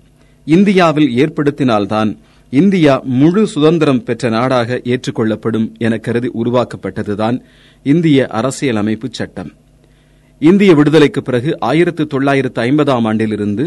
இந்தியாவில் 0.47 1.09
ஏற்படுத்தினால்தான் 1.21 2.17
இந்தியா 2.53 3.01
முழு 3.19 3.47
சுதந்திரம் 3.47 4.03
பெற்ற 4.03 4.29
நாடாக 4.29 4.81
ஏற்றுக்கொள்ளப்படும் 4.83 5.67
என 5.77 5.97
கருதி 5.97 6.29
உருவாக்கப்பட்டதுதான் 6.43 7.37
இந்திய 7.83 8.27
அரசியலமைப்பு 8.27 9.07
சட்டம். 9.11 9.51
இந்திய 10.41 10.73
விடுதலைக்கு 10.75 11.21
பிறகு 11.21 11.59
ஆயிரத்து 11.59 12.07
தொள்ளாயிரத்து 12.07 12.61
ஐம்பதாம் 12.61 13.05
ஆண்டிலிருந்து 13.09 13.65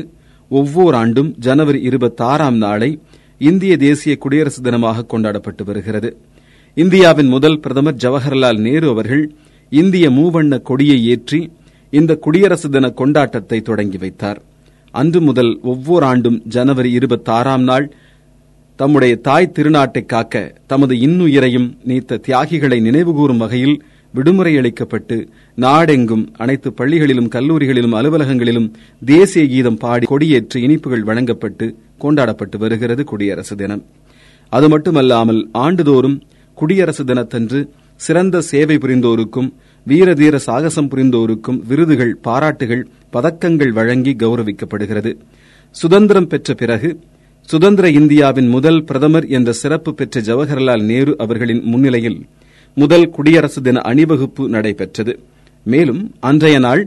ஒவ்வொரு 0.51 0.97
ஆண்டும் 0.97 1.35
ஜனவரி 1.39 1.81
இருபத்தாறாம் 1.89 2.57
நாளை 2.57 2.91
இந்திய 3.39 3.77
தேசிய 3.77 4.17
குடியரசு 4.17 4.63
தினமாக 4.63 5.07
கொண்டாடப்பட்டு 5.07 5.65
வருகிறது. 5.65 6.11
இந்தியாவின் 6.75 7.29
முதல் 7.29 7.61
பிரதமர் 7.61 8.01
ஜவஹர்லால் 8.05 8.59
நேரு 8.59 8.89
அவர்கள் 8.89 9.25
இந்திய 9.71 10.11
மூவண்ண 10.11 10.63
கொடியை 10.63 11.07
ஏற்றி 11.07 11.41
இந்த 11.91 12.13
குடியரசு 12.17 12.69
தின 12.71 12.87
கொண்டாட்டத்தை 12.97 13.59
தொடங்கி 13.63 13.99
வைத்தார். 13.99 14.41
அன்று 14.95 15.21
முதல் 15.21 15.53
ஒவ்வொரு 15.63 16.05
ஆண்டும் 16.07 16.39
ஜனவரி 16.47 16.91
இருபத்தாறாம் 16.99 17.63
நாள் 17.63 17.87
தம்முடைய 18.77 19.17
தாய் 19.17 19.55
திருநாட்டை 19.55 20.03
காக்க 20.05 20.43
தமது 20.67 20.95
இன்னுயிரையும் 20.95 21.69
நீத்த 21.85 22.21
தியாகிகளை 22.27 22.79
நினைவுகூறும் 22.89 23.37
வகையில் 23.37 23.77
விடுமுறை 24.15 24.53
அளிக்கப்பட்டு 24.57 25.17
நாடெங்கும் 25.55 26.25
அனைத்து 26.37 26.69
பள்ளிகளிலும் 26.71 27.31
கல்லூரிகளிலும் 27.35 27.97
அலுவலகங்களிலும் 27.99 28.69
தேசிய 29.05 29.47
கீதம் 29.47 29.77
பாடி 29.77 30.07
கொடியேற்று 30.07 30.61
இனிப்புகள் 30.67 31.09
வழங்கப்பட்டு 31.09 31.67
கொண்டாடப்பட்டு 31.99 32.59
வருகிறது 32.59 33.05
குடியரசு 33.05 33.57
தினம். 33.57 33.83
அது 34.53 34.69
மட்டுமல்லாமல் 34.69 35.49
ஆண்டுதோறும் 35.65 36.17
குடியரசு 36.55 37.05
தினத்தன்று 37.05 37.61
சிறந்த 37.97 38.41
சேவை 38.41 38.79
புரிந்தோருக்கும் 38.79 39.49
வீரதீர 39.89 40.37
சாகசம் 40.37 40.89
புரிந்தோருக்கும் 40.89 41.59
விருதுகள் 41.67 42.17
பாராட்டுகள் 42.17 42.89
பதக்கங்கள் 43.13 43.73
வழங்கி 43.73 44.13
கௌரவிக்கப்படுகிறது. 44.13 45.17
சுதந்திரம் 45.71 46.27
பெற்ற 46.27 46.55
பிறகு 46.55 47.01
சுதந்திர 47.49 47.91
இந்தியாவின் 47.91 48.49
முதல் 48.49 48.85
பிரதமர் 48.85 49.27
என்ற 49.27 49.53
சிறப்பு 49.53 49.95
பெற்ற 49.95 50.21
ஜவஹர்லால் 50.21 50.83
நேரு 50.83 51.15
அவர்களின் 51.19 51.63
முன்னிலையில் 51.65 52.27
முதல் 52.75 53.11
குடியரசு 53.11 53.63
தின 53.63 53.81
அணிவகுப்பு 53.81 54.49
நடைபெற்றது. 54.49 55.19
மேலும் 55.65 56.15
அன்றைய 56.21 56.59
நாள் 56.59 56.83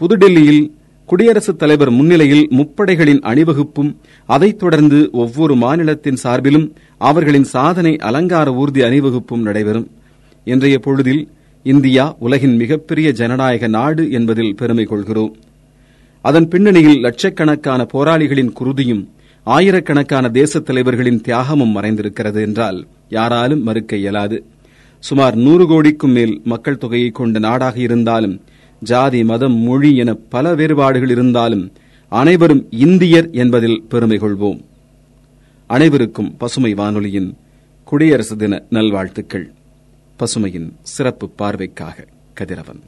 புதுடெல்லியில் 0.00 0.72
குடியரசுத் 1.06 1.58
தலைவர் 1.58 1.90
முன்னிலையில் 1.90 2.48
முப்படைகளின் 2.50 3.20
அணிவகுப்பும் 3.20 3.96
அதைத் 4.26 4.58
தொடர்ந்து 4.58 5.08
ஒவ்வொரு 5.12 5.56
மாநிலத்தின் 5.56 6.20
சார்பிலும் 6.22 6.68
அவர்களின் 6.98 7.44
சாதனை 7.44 7.96
அலங்கார 7.96 8.52
ஊர்தி 8.54 8.82
அணிவகுப்பும் 8.82 9.42
நடைபெறும். 9.42 9.88
இன்றைய 10.44 10.78
பொழுதில் 10.78 11.28
இந்தியா 11.64 12.16
உலகின் 12.18 12.56
மிகப்பெரிய 12.56 13.10
ஜனநாயக 13.10 13.66
நாடு 13.66 14.10
என்பதில் 14.10 14.54
பெருமை 14.54 14.84
கொள்கிறோம். 14.84 15.36
அதன் 16.22 16.48
பின்னணியில் 16.48 17.00
லட்சக்கணக்கான 17.00 17.86
போராளிகளின் 17.92 18.52
குருதியும் 18.60 19.08
ஆயிரக்கணக்கான 19.42 20.28
தேசத் 20.28 20.64
தலைவர்களின் 20.64 21.20
தியாகமும் 21.20 21.76
மறைந்திருக்கிறது 21.76 22.40
என்றால் 22.40 22.86
யாராலும் 23.08 23.62
மறுக்க 23.62 23.96
இயலாது. 23.96 24.44
சுமார் 24.98 25.34
நூறு 25.36 25.66
கோடிக்கும் 25.66 26.10
மேல் 26.10 26.40
மக்கள் 26.44 26.78
தொகையை 26.78 27.10
கொண்ட 27.10 27.38
நாடாக 27.38 27.78
இருந்தாலும் 27.78 28.40
ஜாதி 28.80 29.24
மதம் 29.24 29.56
மொழி 29.56 29.96
என 29.96 30.14
பல 30.14 30.54
வேறுபாடுகள் 30.54 31.10
இருந்தாலும் 31.10 31.72
அனைவரும் 32.08 32.66
இந்தியர் 32.70 33.30
என்பதில் 33.30 33.82
பெருமை 33.88 34.18
கொள்வோம். 34.18 34.60
அனைவருக்கும் 35.66 36.36
பசுமை 36.36 36.74
வானொலியின் 36.74 37.36
குடியரசு 37.84 38.36
தின 38.36 38.62
நல்வாழ்த்துக்கள். 38.70 39.52
பசுமையின் 40.18 40.68
சிறப்பு 40.82 41.30
பார்வைக்காக 41.38 42.06
கதிரவன். 42.34 42.82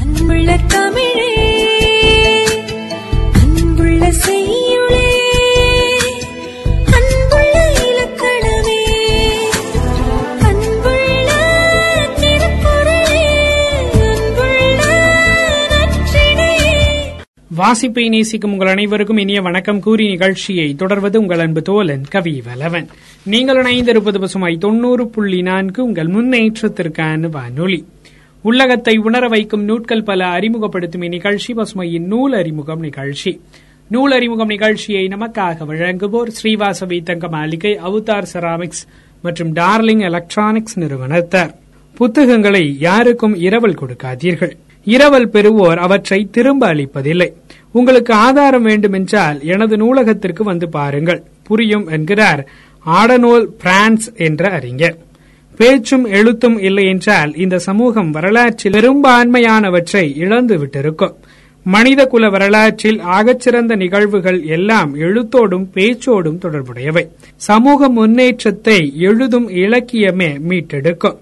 அன்புள்ள 0.00 0.56
தமிழே 0.56 1.32
அன்புள்ள 3.32 4.10
வாசிப்பை 17.56 18.08
நேசிக்கும் 18.08 18.52
உங்கள் 18.52 18.68
அனைவருக்கும் 18.68 19.16
இனிய 19.16 19.40
வணக்கம். 19.40 19.80
கூறி 19.80 20.06
நிகழ்ச்சியை 20.06 20.74
தொடர்வது 20.74 21.20
உங்கள் 21.20 21.38
அன்பு 21.38 21.62
தோலன் 21.68 22.02
கவி 22.10 22.42
வலவன். 22.46 22.86
நீங்கள் 23.24 23.62
இணைந்திருப்பது 23.62 24.20
பசுமாய் 24.20 24.58
தொண்ணூறு 24.58 25.08
புள்ளி 25.08 25.42
நான்கு 25.42 25.84
உங்கள் 25.84 26.06
முன்னேற்றத்திற்கான 26.06 27.30
வானொலி. 27.30 27.84
உள்ளகத்தை 28.42 28.96
உணர 28.96 29.28
வைக்கும் 29.28 29.64
நூட்கள் 29.64 30.02
பல 30.02 30.26
அறிமுகப்படுத்தும் 30.26 31.02
இந்நிகழ்ச்சி 31.02 31.54
பசுமையின் 31.54 32.06
நூல் 32.06 32.32
அறிமுகம் 32.32 32.80
நிகழ்ச்சி. 32.80 33.40
நூல் 33.88 34.12
அறிமுகம் 34.12 34.46
நிகழ்ச்சியை 34.46 35.06
நமக்காக 35.06 35.64
வழங்குவோர் 35.64 36.32
ஸ்ரீவாசவி 36.42 37.02
தங்க 37.02 37.28
மாளிகை 37.28 37.78
அவுதார் 37.84 38.26
செராமிக்ஸ் 38.32 38.84
மற்றும் 39.22 39.54
டார்லிங் 39.54 40.00
எலக்ட்ரானிக்ஸ் 40.00 40.78
நிறுவனத்தார். 40.78 41.54
புத்தகங்களை 41.94 42.78
யாருக்கும் 42.78 43.34
இரவல் 43.34 43.78
கொடுக்காதீர்கள். 43.82 44.56
இரவல் 44.86 45.30
பெறுவோர் 45.30 45.76
அவற்றை 45.76 46.28
திரும்ப 46.32 46.74
அளிப்பதில்லை. 46.74 47.28
உங்களுக்கு 47.72 48.14
ஆதாரம் 48.14 48.62
வேண்டுமென்றால் 48.62 49.38
எனது 49.44 49.76
நூலகத்திற்கு 49.76 50.44
வந்து 50.44 50.68
பாருங்கள். 50.68 51.22
புரியும் 51.42 51.86
என்கிறார் 51.86 52.42
ஆடனோல் 52.86 53.46
பிரான்ஸ் 53.62 54.06
என்ற 54.16 54.48
அறிஞர். 54.48 54.96
பேச்சும் 55.56 56.04
எழுத்தும் 56.04 56.58
இல்லை 56.58 56.84
என்றால் 56.84 57.36
இந்த 57.36 57.58
சமூகம் 57.58 58.10
வரலாற்றில் 58.10 58.72
பெரும்பான்மையானவற்றை 58.72 60.16
இழந்து 60.16 60.56
விட்டிருக்கும். 60.56 61.14
மனித 61.64 62.06
குல 62.06 62.28
வரலாற்றில் 62.28 62.98
ஆகச்சிறந்த 62.98 63.76
நிகழ்வுகள் 63.76 64.40
எல்லாம் 64.46 64.90
எழுத்தோடும் 64.96 65.66
பேச்சோடும் 65.74 66.38
தொடர்புடையவை. 66.38 67.04
சமூக 67.36 67.88
முன்னேற்றத்தை 67.88 68.92
எழுதும் 68.98 69.48
இலக்கியமே 69.48 70.30
மீட்டெடுக்கும். 70.48 71.16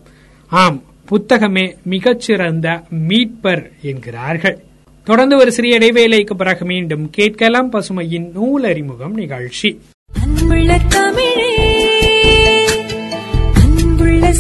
ஆம் 0.49 0.83
புத்தகமே 1.11 1.75
மிகச்சிறந்த 1.83 2.83
மீட்பர் 3.09 3.71
என்கிறார்கள். 3.83 4.59
தொடர்ந்து 5.05 5.37
ஒரு 5.37 5.53
சிறிய 5.53 5.79
இடைவேளைக்கு 5.79 6.37
பிறகு 6.37 6.65
மீண்டும் 6.65 7.11
கேட்கலாம் 7.11 7.73
பசுமையின் 7.73 8.33
நூல் 8.33 8.65
அறிமுகம் 8.65 9.15
நிகழ்ச்சி. 9.15 9.81
அன்புள்ள 10.23 10.81
தமிழே 10.89 11.55
அன்புள்ள 13.55 14.33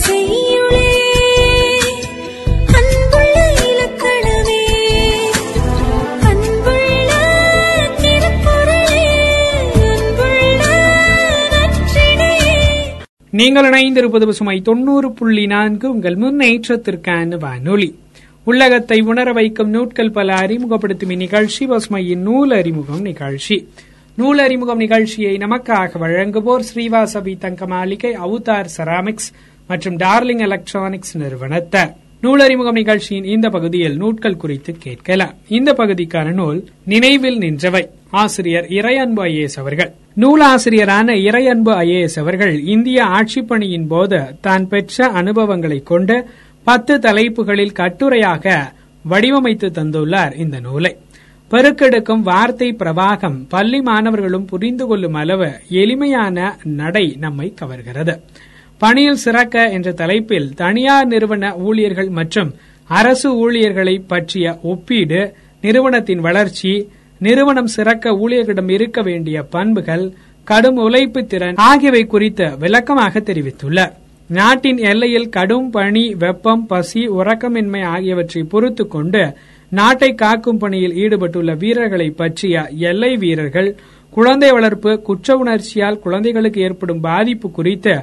நீங்கள் 13.37 13.71
இணைந்திருப்பது 13.71 14.25
பசுமை 14.25 14.61
தொண்ணூறு 14.61 15.13
புள்ளி 15.13 15.47
நான்கு. 15.47 15.91
உங்கள் 15.91 16.17
முன்னேற்றத்திற்கான 16.17 17.39
வானொலி. 17.39 17.99
உள்ளகத்தை 18.45 19.01
உணர 19.01 19.33
வைக்கும் 19.33 19.71
நூட்கள் 19.71 20.13
பல 20.13 20.35
அறிமுகப்படுத்தும் 20.35 21.11
இந்நிகழ்ச்சி 21.11 21.67
பசுமையின் 21.67 22.17
நூல் 22.17 22.51
அறிமுகம் 22.51 23.01
நிகழ்ச்சி. 23.01 23.69
நூல் 24.17 24.39
அறிமுகம் 24.39 24.77
நிகழ்ச்சியை 24.77 25.37
நமக்காக 25.37 25.99
வழங்குவோர் 25.99 26.65
ஸ்ரீவாசவி 26.75 27.39
தங்க 27.39 27.67
மாளிகை 27.67 28.17
அவுதார் 28.17 28.67
செராமிக்ஸ் 28.77 29.31
மற்றும் 29.69 29.97
டார்லிங் 29.97 30.41
எலக்ட்ரானிக்ஸ் 30.41 31.19
நிறுவனத்தார். 31.19 31.97
நூல் 32.25 32.41
அறிமுகம் 32.41 32.75
நிகழ்ச்சியின் 32.75 33.25
இந்த 33.25 33.47
பகுதியில் 33.49 33.97
நூட்கள் 33.97 34.37
குறித்து 34.37 34.73
கேட்கலாம். 34.85 35.33
இந்த 35.49 35.71
பகுதிக்கான 35.73 36.33
நூல் 36.33 36.59
நினைவில் 36.85 37.39
நின்றவை. 37.39 37.83
ஆசிரியர் 38.11 38.65
இறையன்பு 38.65 39.23
ஐஏஎஸ் 39.31 39.59
அவர்கள். 39.63 39.91
நூலாசிரியரான 40.23 41.17
இறையன்பு 41.29 41.73
ஐஏஎஸ் 41.83 42.19
அவர்கள் 42.19 42.55
இந்திய 42.75 43.05
ஆட்சிப்பணியின் 43.17 43.87
போது 43.89 44.21
தான் 44.41 44.69
பெற்ற 44.69 45.07
அனுபவங்களை 45.21 45.83
கொண்டு 45.83 46.17
பத்து 46.65 46.99
தலைப்புகளில் 46.99 47.77
கட்டுரையாக 47.81 48.57
வடிவமைத்து 49.11 49.71
தந்துள்ளார் 49.79 50.39
இந்த 50.39 50.61
நூலை. 50.61 50.97
பெருக்கெடுக்கும் 51.51 52.25
வார்த்தை 52.31 52.77
பிரவாகம் 52.79 53.39
பள்ளி 53.49 53.81
மாணவர்களும் 53.81 54.45
புரிந்து 54.45 54.87
கொள்ளும் 54.87 55.15
அளவு 55.15 55.51
எளிமையான 55.69 56.57
நடை 56.65 57.07
நம்மை 57.21 57.55
கவர்கிறது. 57.61 58.17
பணியில் 58.85 59.23
சிறக்க 59.23 59.57
என்ற 59.77 59.89
தலைப்பில் 59.93 60.49
தனியார் 60.57 61.07
நிறுவன 61.07 61.51
ஊழியர்கள் 61.67 62.11
மற்றும் 62.11 62.51
அரசு 62.91 63.29
ஊழியர்களை 63.45 63.97
பற்றிய 64.07 64.47
ஒப்பீடு 64.73 65.21
நிறுவனத்தின் 65.63 66.21
வளர்ச்சி 66.21 66.73
நிறுவனம் 67.21 67.71
சிறக்க 67.75 68.13
ஊழியர்களிடம் 68.23 68.71
இருக்க 68.71 69.01
வேண்டிய 69.03 69.37
பண்புகள் 69.53 70.05
கடும் 70.47 70.79
உழைப்பு 70.79 71.21
திறன் 71.25 71.59
ஆகியவை 71.67 72.03
குறித்து 72.05 72.47
விளக்கமாக 72.59 73.21
தெரிவித்துள்ளார். 73.21 73.95
நாட்டின் 74.31 74.81
எல்லையில் 74.91 75.29
கடும் 75.29 75.69
பனி 75.71 76.05
வெப்பம் 76.15 76.65
பசி 76.67 77.03
உறக்கமின்மை 77.19 77.83
ஆகியவற்றை 77.95 78.43
பொறுத்து 78.53 78.85
கொண்டு 78.87 79.23
நாட்டை 79.73 80.11
காக்கும் 80.15 80.59
பணியில் 80.59 80.97
ஈடுபட்டுள்ள 81.03 81.53
வீரர்களை 81.55 82.09
பற்றிய 82.13 82.57
எல்லை 82.91 83.13
வீரர்கள் 83.17 83.71
குழந்தை 84.13 84.51
வளர்ப்பு 84.51 84.93
குற்ற 85.01 85.37
உணர்ச்சியால் 85.37 85.99
குழந்தைகளுக்கு 85.99 86.61
ஏற்படும் 86.61 87.01
பாதிப்பு 87.01 87.49
குறித்து 87.51 87.95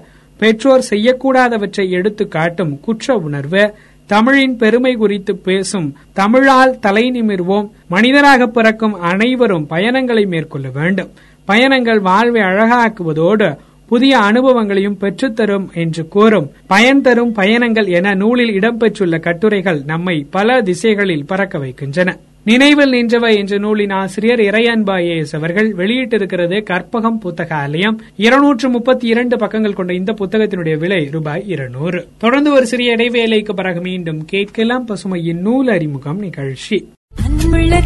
பெற்றோர் 0.42 0.88
செய்யக்கூடாதவற்றை 0.90 1.90
எடுத்து 1.90 2.28
காட்டும் 2.28 2.80
குற்ற 2.80 3.14
உணர்வு. 3.14 3.74
தமிழின் 4.06 4.58
பெருமை 4.58 4.94
குறித்து 4.94 5.38
பேசும் 5.38 5.94
தமிழால் 6.14 6.80
தலை 6.80 7.12
நிமிர்வோம். 7.12 7.70
மனிதராக 7.88 8.48
பிறக்கும் 8.48 8.94
அனைவரும் 8.94 9.68
பயணங்களை 9.68 10.26
மேற்கொள்ள 10.26 10.70
வேண்டும். 10.74 11.12
பயணங்கள் 11.46 12.00
வாழ்வை 12.00 12.42
அழகாக்குவதோடு 12.42 13.58
புதிய 13.88 14.18
அனுபவங்களையும் 14.18 14.98
பெற்றுத்தரும் 15.02 15.74
என்று 15.74 16.08
கூறும். 16.08 16.52
பயன் 16.68 17.02
தரும் 17.02 17.32
பயணங்கள் 17.32 17.86
என 17.86 18.14
நூலில் 18.14 18.60
இடம்பெற்றுள்ள 18.60 19.20
கட்டுரைகள் 19.20 19.82
நம்மை 19.86 20.28
பல 20.32 20.62
திசைகளில் 20.62 21.26
பறக்க 21.26 21.58
வைக்கின்றன. 21.58 22.18
நினைவில் 22.44 22.90
நின்றவை 22.90 23.38
என்ற 23.38 23.58
நூலின் 23.58 23.90
ஆசிரியர் 23.90 24.40
இறையன்பா 24.40 24.98
ஏஎஸ் 25.04 25.36
அவர்கள் 25.36 25.74
வெளியிட்டிருக்கிறது 25.74 26.64
கற்பகம் 26.64 27.18
புத்தகாலயம். 27.18 28.02
இருநூற்று 28.16 28.70
முப்பத்தி 28.70 29.08
இரண்டு 29.08 29.38
பக்கங்கள் 29.38 29.74
கொண்ட 29.74 29.94
இந்த 29.94 30.12
புத்தகத்தினுடைய 30.12 30.78
விலை 30.78 31.08
ரூபாய் 31.12 31.44
இருநூறு. 31.48 32.08
தொடர்ந்து 32.18 32.52
ஒரு 32.52 32.66
சிறிய 32.66 32.96
இடைவேளைக்கு 32.96 33.54
பிறகு 33.54 33.82
மீண்டும் 33.82 34.26
கேட்கலாம். 34.26 34.88
பசுமையின் 34.88 35.40
நூல் 35.40 35.68
அறிமுகம் 35.68 36.20
நிகழ்ச்சி. 36.20 36.90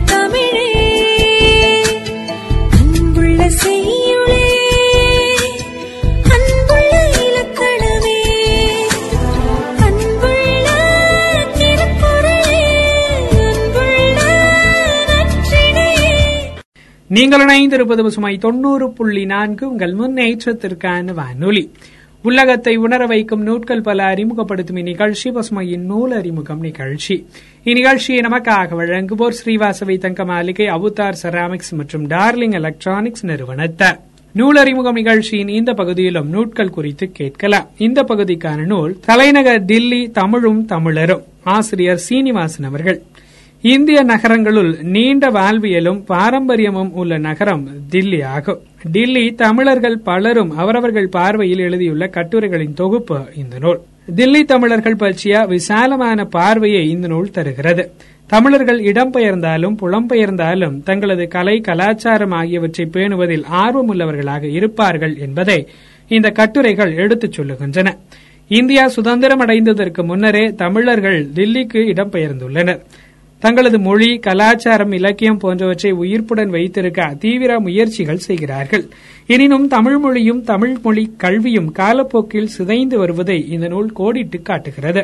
தமிழே 0.05 0.64
நீங்கள் 17.07 17.45
இணைந்திருப்பது 17.45 18.03
பசுமை 18.03 18.37
தொண்ணூறு 18.37 18.91
புள்ளி 18.91 19.25
நான்கு 19.25 19.69
உங்கள் 19.69 19.93
முன்னேற்றத்திற்கான 19.93 21.13
வானொலி. 21.13 21.71
உள்ளகத்தை 22.23 22.75
உணர 22.75 23.05
வைக்கும் 23.05 23.43
நூட்கள் 23.43 23.81
பல 23.81 24.03
அறிமுகப்படுத்தும் 24.03 24.77
இந்நிகழ்ச்சி 24.77 25.29
பசுமையின் 25.29 25.85
நூல் 25.85 26.11
அறிமுகம் 26.11 26.59
நிகழ்ச்சி. 26.59 27.25
இந்நிகழ்ச்சியை 27.63 28.21
நமக்காக 28.21 28.75
வழங்குவோர் 28.75 29.33
ஸ்ரீவாசவி 29.45 29.97
தங்க 29.97 30.25
மாளிகை 30.25 30.65
அவுதார் 30.65 31.13
செராமிக்ஸ் 31.23 31.71
மற்றும் 31.71 32.07
டார்லிங் 32.07 32.53
எலக்ட்ரானிக்ஸ் 32.53 33.25
நிறுவனத்தார். 33.25 33.99
நூல் 34.33 34.55
அறிமுகம் 34.55 34.93
நிகழ்ச்சியின் 34.93 35.47
இந்த 35.47 35.73
பகுதியிலும் 35.73 36.29
நூட்கள் 36.29 36.69
குறித்து 36.69 37.11
கேட்கலாம். 37.11 37.67
இந்த 37.77 38.03
பகுதிக்கான 38.03 38.65
நூல் 38.65 38.99
தலைநகர் 39.05 39.65
டில்லி 39.65 40.09
தமிழும் 40.11 40.65
தமிழரும். 40.65 41.23
ஆசிரியர் 41.43 41.97
சீனிவாசன் 41.97 42.65
அவர்கள். 42.65 43.01
இந்திய 43.73 43.99
நகரங்களுள் 44.03 44.71
நீண்ட 44.83 45.29
வாழ்வியலும் 45.29 45.99
பாரம்பரியமும் 46.05 46.91
உள்ள 46.93 47.17
நகரம் 47.17 47.63
தில்லி 47.91 48.19
ஆகும் 48.25 48.59
டில்லி 48.91 49.23
தமிழர்கள் 49.35 49.97
பலரும் 49.97 50.51
அவரவர்கள் 50.51 51.07
பார்வையில் 51.07 51.59
எழுதியுள்ள 51.59 52.05
கட்டுரைகளின் 52.07 52.73
தொகுப்பு 52.73 53.17
இந்த 53.35 53.59
நூல். 53.59 53.79
தில்லி 54.15 54.41
தமிழர்கள் 54.43 54.95
பற்றிய 54.95 55.45
விசாலமான 55.45 56.25
பார்வையை 56.25 56.89
இந்த 56.89 57.07
நூல் 57.07 57.31
தருகிறது. 57.31 57.85
தமிழர்கள் 58.27 58.81
இடம்பெயர்ந்தாலும் 58.81 59.79
புலம்பெயர்ந்தாலும் 59.81 60.83
தங்களது 60.83 61.27
கலை 61.27 61.61
கலாச்சாரம் 61.61 62.31
ஆகியவற்றை 62.31 62.87
பேணுவதில் 62.93 63.47
ஆர்வமுள்ளவர்களாக 63.63 64.43
இருப்பார்கள் 64.51 65.15
என்பதை 65.17 65.67
இந்த 66.07 66.29
கட்டுரைகள் 66.29 66.93
எடுத்துச் 66.95 67.41
சொல்லுகின்றன. 67.41 67.97
இந்தியா 68.47 68.87
சுதந்திரம் 68.87 69.41
அடைந்ததற்கு 69.41 70.03
முன்னரே 70.03 70.45
தமிழர்கள் 70.53 71.19
தில்லிக்கு 71.35 71.79
இடம்பெயர்ந்துள்ளனர் 71.93 72.81
தங்களது 73.39 73.79
மொழி 73.79 74.17
கலாச்சாரம் 74.17 74.91
இலக்கியம் 74.91 75.37
போன்றவற்றை 75.37 75.91
உயிர்ப்புடன் 75.93 76.49
வைத்திருக்க 76.49 77.15
தீவிர 77.19 77.59
முயற்சிகள் 77.59 78.25
செய்கிறார்கள். 78.27 78.85
எனினும் 79.27 79.67
தமிழ் 79.67 79.97
மொழியும் 79.97 80.43
தமிழ் 80.43 80.77
மொழி 80.83 81.13
கல்வியும் 81.17 81.71
காலப்போக்கில் 81.71 82.53
சிதைந்து 82.57 82.97
வருவதை 82.97 83.49
இந்த 83.49 83.67
நூல் 83.67 83.91
கோடிட்டு 83.99 84.41
காட்டுகிறது. 84.41 85.03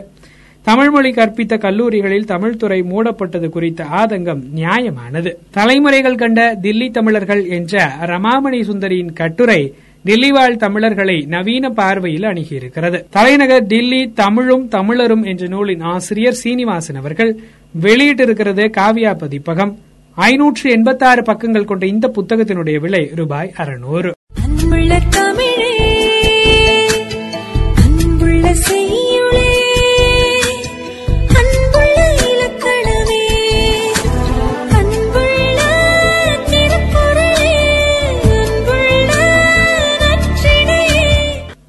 தமிழ்மொழி 0.62 1.12
கற்பித்த 1.12 1.58
கல்லூரிகளில் 1.58 2.26
தமிழ்துறை 2.26 2.80
மூடப்பட்டது 2.84 3.50
குறித்த 3.50 3.84
ஆதங்கம் 3.84 4.42
நியாயமானது. 4.56 5.36
தலைமுறைகள் 5.52 6.16
கண்ட 6.16 6.58
தில்லி 6.62 6.92
தமிழர்கள் 6.92 7.46
என்ற 7.46 7.92
ரமாமணி 8.02 8.60
சுந்தரியின் 8.62 9.14
கட்டுரை 9.14 9.74
தில்லி 10.06 10.30
வாழ் 10.30 10.56
தமிழர்களை 10.56 11.26
நவீன 11.28 11.70
பார்வையில் 11.70 12.22
அணுகியிருக்கிறது. 12.22 13.04
தலைநகர் 13.10 13.66
டில்லி 13.66 14.12
தமிழும் 14.14 14.70
தமிழரும் 14.70 15.26
என்ற 15.26 15.48
நூலின் 15.48 15.82
ஆசிரியர் 15.82 16.34
சீனிவாசன் 16.34 16.96
அவர்கள் 16.96 17.40
வெளியிட்டிருக்கிறது 17.80 18.72
காவியா 18.78 19.18
பதிப்பகம். 19.18 19.80
ஐநூற்று 20.16 20.72
எண்பத்தாறு 20.72 21.24
பக்கங்கள் 21.24 21.66
கொண்ட 21.66 21.86
இந்த 21.86 22.12
புத்தகத்தினுடைய 22.16 22.80
விலை 22.80 23.12
ரூபாய் 23.16 23.54
அறுநூறு. 23.58 24.14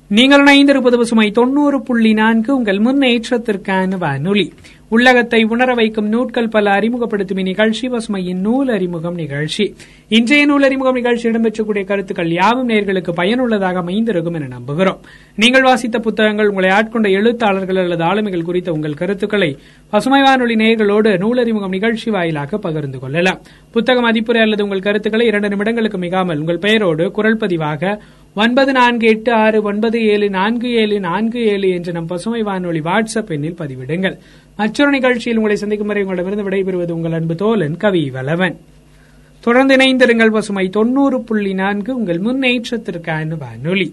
நீங்கள் 0.09 0.45
இணைந்திருப்பது 0.45 0.97
பசுமை 0.97 1.31
தொண்ணூறு 1.31 1.83
புள்ளி 1.83 2.13
நான்கு 2.13 2.57
உங்கள் 2.57 2.79
முன்னேற்றத்திற்கான 2.79 3.99
வானொலி. 3.99 4.53
உள்ளகத்தை 4.95 5.45
உணர 5.45 5.75
வைக்கும் 5.75 6.09
நூட்கள் 6.09 6.49
பல 6.49 6.71
அறிமுகப்படுத்தும் 6.71 7.39
இந்நிகழ்ச்சி 7.39 7.89
பசுமையின் 7.89 8.41
நூல் 8.41 8.69
அறிமுகம் 8.69 9.15
நிகழ்ச்சி. 9.15 9.75
இன்றைய 10.09 10.47
நூல் 10.47 10.63
அறிமுகம் 10.63 10.95
நிகழ்ச்சி 10.95 11.29
இடம்பெற்றக்கூடிய 11.29 11.85
கருத்துக்கள் 11.85 12.31
யாவும் 12.31 12.69
நேர்களுக்கு 12.69 13.13
பயனுள்ளதாக 13.15 13.79
அமைந்திருக்கும் 13.79 14.35
என 14.35 14.49
நம்புகிறோம். 14.59 15.01
நீங்கள் 15.37 15.63
வாசித்த 15.63 15.99
புத்தகங்கள் 15.99 16.49
உங்களை 16.49 16.71
ஆட்கொண்ட 16.71 17.11
எழுத்தாளர்கள் 17.11 17.77
அல்லது 17.77 18.05
ஆளுமைகள் 18.05 18.43
குறித்த 18.43 18.73
உங்கள் 18.73 18.95
கருத்துக்களை 18.95 19.59
பசுமை 19.91 20.23
வானொலி 20.23 20.55
நேயர்களோடு 20.55 21.13
நூலறிமுகம் 21.25 21.77
நிகழ்ச்சி 21.77 22.11
வாயிலாக 22.11 22.59
பகிர்ந்து 22.59 22.99
கொள்ளலாம். 22.99 23.41
புத்தக 23.71 24.13
மதிப்புரை 24.13 24.41
அல்லது 24.41 24.63
உங்கள் 24.63 24.87
கருத்துக்களை 24.89 25.27
இரண்டு 25.27 25.49
நிமிடங்களுக்கு 25.49 25.99
மிகாமல் 25.99 26.39
உங்கள் 26.39 26.59
பெயரோடு 26.59 27.11
குரல் 27.11 27.37
பதிவாக 27.37 27.99
ஒன்பது 28.35 28.73
நான்கு 28.73 29.07
எட்டு 29.07 29.33
ஆறு 29.33 29.63
ஒன்பது 29.63 29.99
ஏழு 30.03 30.31
நான்கு 30.31 30.69
ஏழு 30.75 31.01
நான்கு 31.01 31.41
ஏழு 31.47 31.69
என்ற 31.69 31.93
நம் 31.93 32.07
பசுமை 32.07 32.43
வானொலி 32.43 32.81
வாட்ஸ்அப் 32.81 33.33
எண்ணில் 33.35 33.59
பதிவிடுங்கள். 33.59 34.17
மற்றொரு 34.57 34.91
நிகழ்ச்சியில் 34.91 35.37
உங்களை 35.37 35.57
சந்திக்கும் 35.57 35.87
வரை 35.87 36.03
உங்களிடமிருந்து 36.03 36.47
விடைபெறுவது 36.49 36.91
உங்கள் 36.91 37.13
அன்பு 37.13 37.35
தோலன் 37.35 37.77
கவி 37.77 38.11
வலவன் 38.11 38.57
தொடர்ந்து 39.41 39.77
இணைந்திருங்கள் 39.77 40.31
பசுமை 40.31 40.69
தொண்ணூறு 40.69 41.21
புள்ளி 41.21 41.53
நான்கு 41.55 41.97
உங்கள் 41.97 42.21
முன்னேற்றத்திற்கான 42.21 43.39
வானொலி. 43.39 43.89